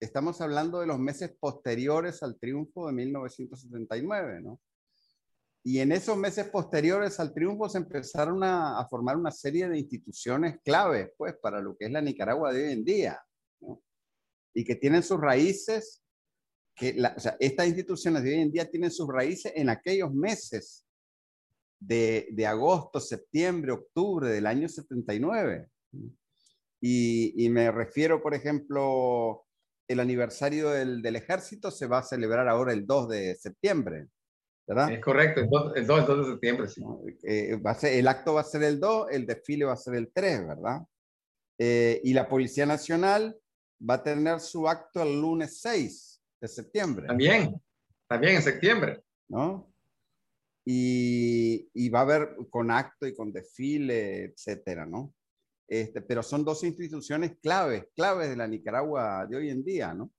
[0.01, 4.61] estamos hablando de los meses posteriores al triunfo de 1979, ¿no?
[5.63, 10.59] Y en esos meses posteriores al triunfo se empezaron a, formar una serie de instituciones
[10.65, 13.21] claves, pues, para lo que es la Nicaragua de hoy en día,
[13.61, 13.83] ¿no?
[14.55, 16.03] Y que tienen sus raíces,
[16.75, 20.87] que o sea, estas instituciones de hoy en día tienen sus raíces en aquellos meses
[21.79, 25.69] de, de agosto, septiembre, octubre del año 79.
[26.81, 29.45] Y, y me refiero, por ejemplo,
[29.87, 34.07] el aniversario del, del, ejército se va a celebrar ahora el 2 de septiembre,
[34.67, 34.93] ¿verdad?
[34.93, 36.83] Es correcto, el 2, el 2, de septiembre, sí.
[37.25, 39.77] Eh, va a ser, el acto va a ser el 2, el desfile va a
[39.77, 40.81] ser el 3, ¿verdad?
[41.59, 43.37] Eh, y la Policía Nacional
[43.89, 47.07] va a tener su acto el lunes 6 de septiembre.
[47.07, 47.61] También,
[48.09, 49.03] también en septiembre.
[49.29, 49.71] ¿No?
[50.65, 55.13] Y, y va a haber con acto y con desfile, etcétera, ¿no?
[55.71, 60.11] Este, pero son dos instituciones claves, claves de la Nicaragua de hoy en día, ¿no?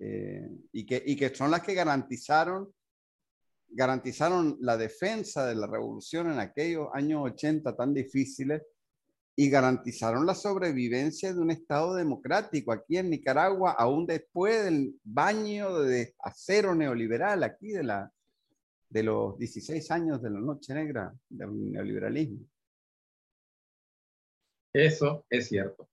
[0.00, 2.74] Eh, y, que, y que son las que garantizaron,
[3.68, 8.62] garantizaron la defensa de la revolución en aquellos años 80 tan difíciles
[9.36, 15.78] y garantizaron la sobrevivencia de un Estado democrático aquí en Nicaragua, aún después del baño
[15.82, 18.12] de acero neoliberal aquí de, la,
[18.88, 22.44] de los 16 años de la noche negra del neoliberalismo.
[24.74, 25.88] Eso es cierto.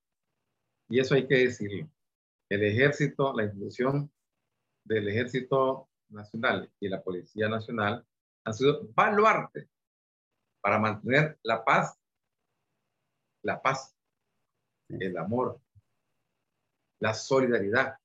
[0.89, 1.87] Y eso hay que decirlo.
[2.49, 4.11] El ejército, la institución
[4.83, 8.05] del ejército nacional y la Policía Nacional
[8.43, 9.69] han sido baluarte
[10.61, 11.97] para mantener la paz,
[13.43, 13.95] la paz,
[14.89, 15.61] el amor,
[16.99, 17.95] la solidaridad.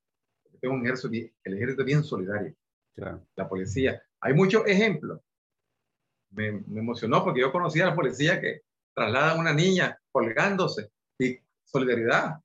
[0.61, 1.09] Tengo un ejército,
[1.43, 2.55] el ejército bien solidario.
[2.97, 4.03] La policía.
[4.21, 5.21] Hay muchos ejemplos.
[6.31, 8.63] Me, me, emocionó porque yo conocía a la policía que
[8.95, 12.41] traslada a una niña colgándose y solidaridad,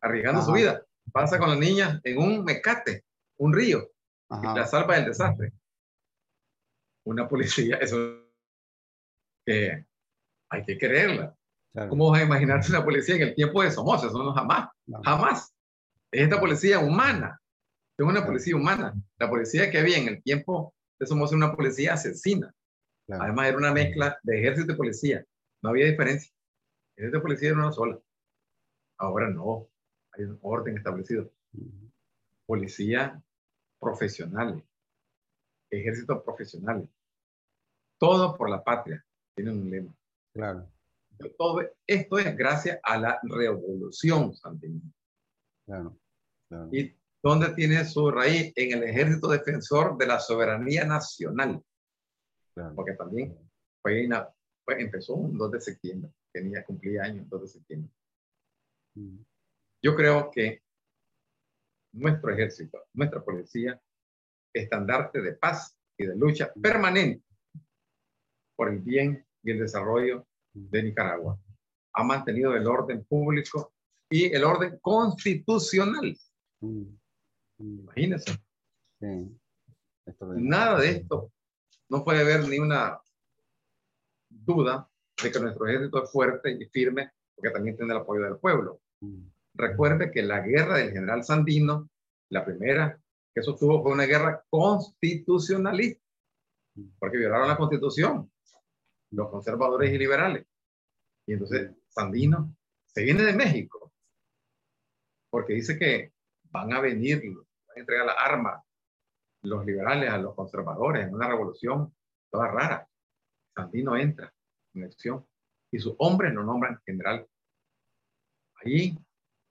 [0.00, 0.84] arriesgando su vida.
[1.12, 3.04] Pasa con la niña en un mecate,
[3.38, 3.88] un río,
[4.28, 5.52] y la salva del desastre.
[7.04, 7.96] Una policía, eso
[9.46, 9.86] que
[10.50, 11.32] hay que creerla.
[11.88, 14.08] ¿Cómo vas a imaginarse una policía en el tiempo de Somoza?
[14.08, 14.70] Eso no jamás,
[15.04, 15.54] jamás.
[16.10, 17.40] Es esta policía humana,
[17.96, 18.94] es una policía humana.
[19.16, 22.52] La policía que había en el tiempo de Somoza una policía asesina.
[23.08, 25.24] Además era una mezcla de ejército y policía.
[25.62, 26.32] No había diferencia.
[27.00, 27.98] En esta policía era una sola.
[28.98, 29.70] Ahora no.
[30.12, 31.32] Hay un orden establecido.
[32.44, 33.22] Policía
[33.78, 34.62] profesionales.
[35.70, 36.90] Ejército profesionales.
[37.98, 39.02] Todo por la patria.
[39.34, 39.94] Tienen un lema.
[40.34, 40.70] Claro.
[41.38, 44.92] Todo esto es gracias a la revolución santiaguina.
[45.64, 45.98] Claro,
[46.48, 46.68] claro.
[46.70, 48.52] ¿Y dónde tiene su raíz?
[48.56, 51.64] En el ejército defensor de la soberanía nacional.
[52.52, 52.74] Claro.
[52.74, 53.38] Porque también
[53.80, 54.28] fue una,
[54.66, 57.92] empezó un 2 de septiembre, tenía, cumplía años 2 de septiembre.
[58.94, 59.18] Mm.
[59.82, 60.62] Yo creo que
[61.92, 63.80] nuestro ejército, nuestra policía,
[64.52, 66.60] estandarte de paz y de lucha mm.
[66.60, 67.24] permanente
[68.56, 71.40] por el bien y el desarrollo de Nicaragua.
[71.94, 73.72] Ha mantenido el orden público
[74.10, 76.16] y el orden constitucional.
[76.60, 76.84] Mm.
[77.58, 78.38] Imagínense.
[80.36, 81.32] Nada de esto.
[81.88, 83.00] No puede haber ni una
[84.28, 84.89] duda
[85.22, 88.80] de que nuestro ejército es fuerte y firme porque también tiene el apoyo del pueblo.
[89.00, 89.26] Mm.
[89.54, 91.88] Recuerde que la guerra del general Sandino,
[92.30, 93.00] la primera
[93.34, 96.02] que sostuvo fue una guerra constitucionalista,
[96.74, 96.88] mm.
[96.98, 98.30] porque violaron la constitución,
[99.10, 100.46] los conservadores y liberales.
[101.26, 102.54] Y entonces Sandino
[102.86, 103.92] se viene de México,
[105.30, 106.12] porque dice que
[106.50, 108.64] van a venir, van a entregar la arma
[109.42, 111.94] los liberales a los conservadores en una revolución
[112.30, 112.86] toda rara.
[113.54, 114.32] Sandino entra
[114.84, 115.26] acción
[115.72, 117.26] y sus hombres lo nombran general.
[118.56, 118.96] Ahí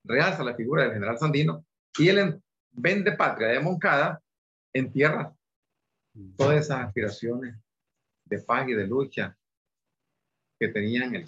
[0.03, 1.65] realza la figura del general Sandino
[1.97, 2.41] y él
[2.72, 4.22] vende patria de Moncada
[4.74, 5.34] en tierra
[6.38, 7.55] todas esas aspiraciones
[8.26, 9.38] de paz y de lucha
[10.59, 11.26] que tenían el,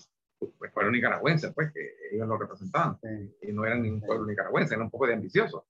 [0.74, 2.98] pueblo nicaragüense, pues que ellos lo representaban
[3.42, 5.64] y no eran ningún pueblo nicaragüense, eran un poco de ambiciosos.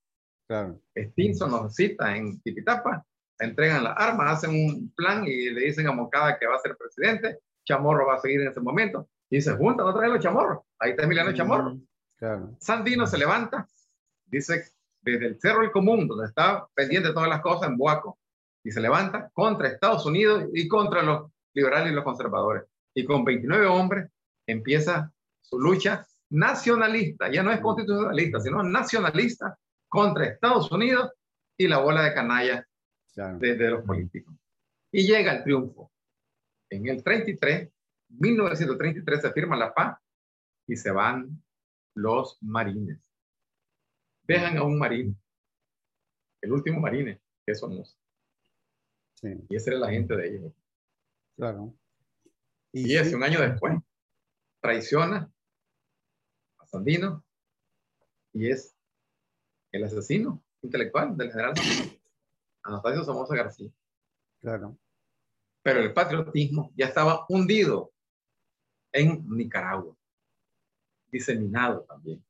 [0.48, 0.80] Claro.
[0.96, 3.04] Stinson nos cita en Tipitapa,
[3.38, 6.76] entregan las armas, hacen un plan y le dicen a Moncada que va a ser
[6.76, 10.60] presidente, Chamorro va a seguir en ese momento, y se juntan otra vez los chamorros,
[10.78, 11.78] ahí está Emiliano mm, Chamorro.
[12.16, 12.56] Claro.
[12.58, 13.66] Sandino se levanta,
[14.26, 14.64] dice,
[15.00, 18.18] desde el Cerro del Común, donde está pendiente de todas las cosas, en Boaco,
[18.64, 22.64] y se levanta contra Estados Unidos y contra los liberales y los conservadores.
[22.94, 24.10] Y con 29 hombres
[24.46, 29.58] empieza su lucha nacionalista, ya no es constitucionalista, sino nacionalista
[29.88, 31.10] contra Estados Unidos
[31.56, 32.66] y la bola de canalla
[33.14, 34.34] de, los políticos.
[34.90, 35.91] Y llega el triunfo.
[36.72, 37.70] En el 33,
[38.08, 39.98] 1933 se firma la paz
[40.66, 41.42] y se van
[41.94, 43.12] los marines.
[44.22, 45.14] Dejan a un marine,
[46.40, 47.98] el último marine, que somos.
[49.22, 50.52] Y ese era la gente de ellos.
[51.36, 51.74] Claro.
[52.72, 53.74] Y, ese, un año después,
[54.62, 55.30] traiciona
[56.58, 57.22] a Sandino
[58.32, 58.74] y es
[59.72, 61.52] el asesino intelectual del general
[62.62, 63.70] Anastasio Somoza García.
[64.40, 64.78] Claro.
[65.62, 67.92] Pero el patriotismo ya estaba hundido
[68.92, 69.96] en Nicaragua,
[71.10, 72.24] diseminado también.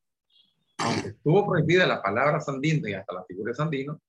[0.79, 4.01] Aunque estuvo prohibida la palabra Sandino y hasta la figura de Sandino,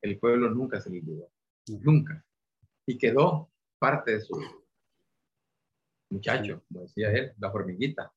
[0.00, 1.30] el pueblo nunca se olvidó.
[1.66, 2.24] Nunca
[2.88, 4.34] y quedó parte de su
[6.10, 8.10] muchacho, como decía él, la hormiguita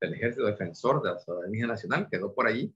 [0.00, 2.74] del ejército defensor de la soberanía nacional, quedó por allí.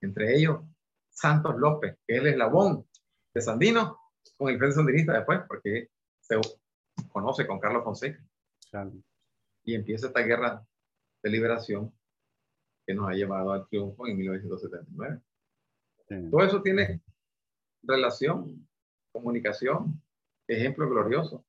[0.00, 0.60] Entre ellos,
[1.08, 2.84] Santos López, que es el eslabón
[3.32, 4.00] de Sandino
[4.42, 5.88] con el Frente Sandinista después, porque
[6.20, 6.40] se
[7.08, 8.20] conoce con Carlos Fonseca.
[9.64, 10.66] Y empieza esta guerra
[11.22, 11.92] de liberación
[12.84, 15.20] que nos ha llevado al triunfo en 1979.
[16.30, 17.00] Todo eso tiene
[17.82, 18.66] relación
[19.12, 20.02] comunicación,
[20.48, 21.44] ejemplo glorioso.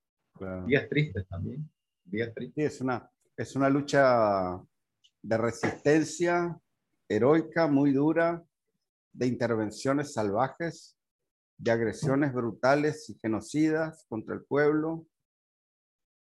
[0.68, 1.68] Días tristes también,
[2.06, 2.56] días tristes.
[2.56, 4.62] Sí, es una, es una lucha
[5.22, 6.60] de resistencia
[7.08, 8.44] heroica, muy dura,
[9.14, 10.98] de intervenciones salvajes,
[11.64, 15.08] de agresiones brutales y genocidas contra el pueblo,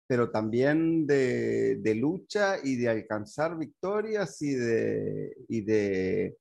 [0.07, 6.37] pero también de, de lucha y de alcanzar victorias y de, y de,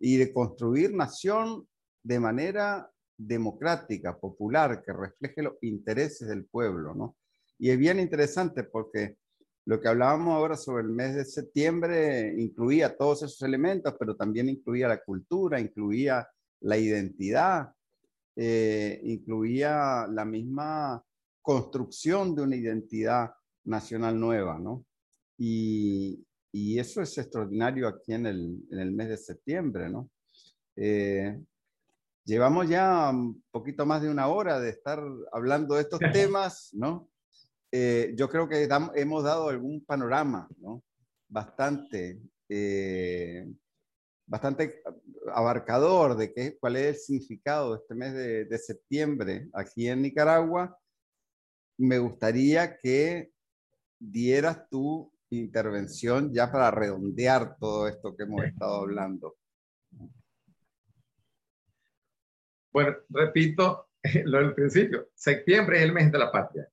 [0.00, 1.68] y de construir nación
[2.02, 7.16] de manera democrática, popular, que refleje los intereses del pueblo, ¿no?
[7.58, 9.18] Y es bien interesante porque
[9.66, 14.48] lo que hablábamos ahora sobre el mes de septiembre incluía todos esos elementos, pero también
[14.48, 16.26] incluía la cultura, incluía
[16.62, 17.70] la identidad,
[18.42, 21.04] eh, incluía la misma
[21.42, 23.30] construcción de una identidad
[23.64, 24.86] nacional nueva, ¿no?
[25.36, 30.10] Y, y eso es extraordinario aquí en el, en el mes de septiembre, ¿no?
[30.76, 31.38] Eh,
[32.24, 37.10] Llevamos ya un poquito más de una hora de estar hablando de estos temas, ¿no?
[37.72, 40.82] Eh, yo creo que hemos dado algún panorama, ¿no?
[41.28, 43.52] Bastante, eh,
[44.30, 44.80] bastante
[45.34, 50.02] abarcador de qué, cuál es el significado de este mes de, de septiembre aquí en
[50.02, 50.78] Nicaragua.
[51.78, 53.32] Me gustaría que
[53.98, 59.36] dieras tu intervención ya para redondear todo esto que hemos estado hablando.
[62.72, 63.88] Bueno, repito
[64.26, 65.08] lo del principio.
[65.12, 66.68] Septiembre es el mes de la patria.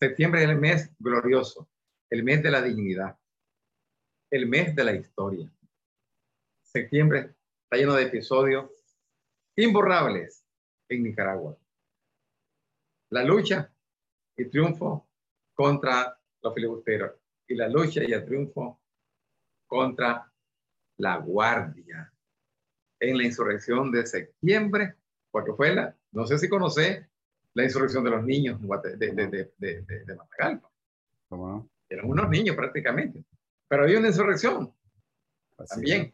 [0.00, 1.70] Septiembre es el mes glorioso,
[2.10, 3.16] el mes de la dignidad,
[4.28, 5.48] el mes de la historia.
[6.76, 8.68] Septiembre está lleno de episodios
[9.54, 10.44] imborrables
[10.88, 11.56] en Nicaragua.
[13.10, 13.72] La lucha
[14.36, 15.08] y triunfo
[15.54, 17.12] contra los filibusteros
[17.46, 18.80] y la lucha y el triunfo
[19.68, 20.28] contra
[20.96, 22.12] la guardia
[22.98, 24.96] en la insurrección de septiembre
[25.30, 27.08] porque fue la, no sé si conoce
[27.52, 30.68] la insurrección de los niños de, de, de, de, Matagalpa.
[31.88, 33.24] Eran unos niños prácticamente.
[33.68, 34.74] Pero había una insurrección
[35.68, 36.12] también.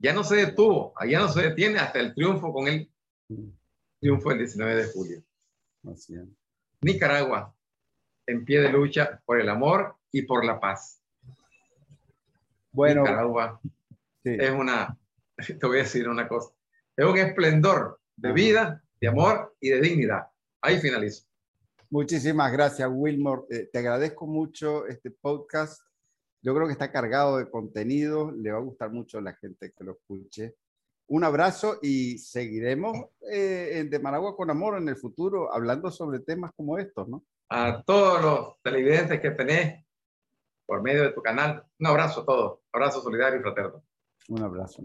[0.00, 2.90] Ya no se detuvo, ya no se detiene hasta el triunfo con el
[4.00, 5.22] triunfo del 19 de julio.
[6.80, 7.54] Nicaragua
[8.26, 11.02] en pie de lucha por el amor y por la paz.
[12.72, 13.60] Bueno, Nicaragua
[14.24, 14.96] es una,
[15.36, 16.50] te voy a decir una cosa,
[16.96, 20.28] es un esplendor de vida, de amor y de dignidad.
[20.62, 21.24] Ahí finalizo.
[21.90, 23.42] Muchísimas gracias, Wilmore.
[23.50, 25.82] Eh, te agradezco mucho este podcast.
[26.42, 28.32] Yo creo que está cargado de contenido.
[28.32, 30.56] Le va a gustar mucho a la gente que lo escuche.
[31.08, 32.96] Un abrazo y seguiremos
[33.30, 37.24] eh, de Managua con Amor en el futuro hablando sobre temas como estos, ¿no?
[37.48, 39.84] A todos los televidentes que tenés
[40.64, 43.82] por medio de tu canal, un abrazo a todos, abrazo solidario y fraterno.
[44.28, 44.84] Un abrazo.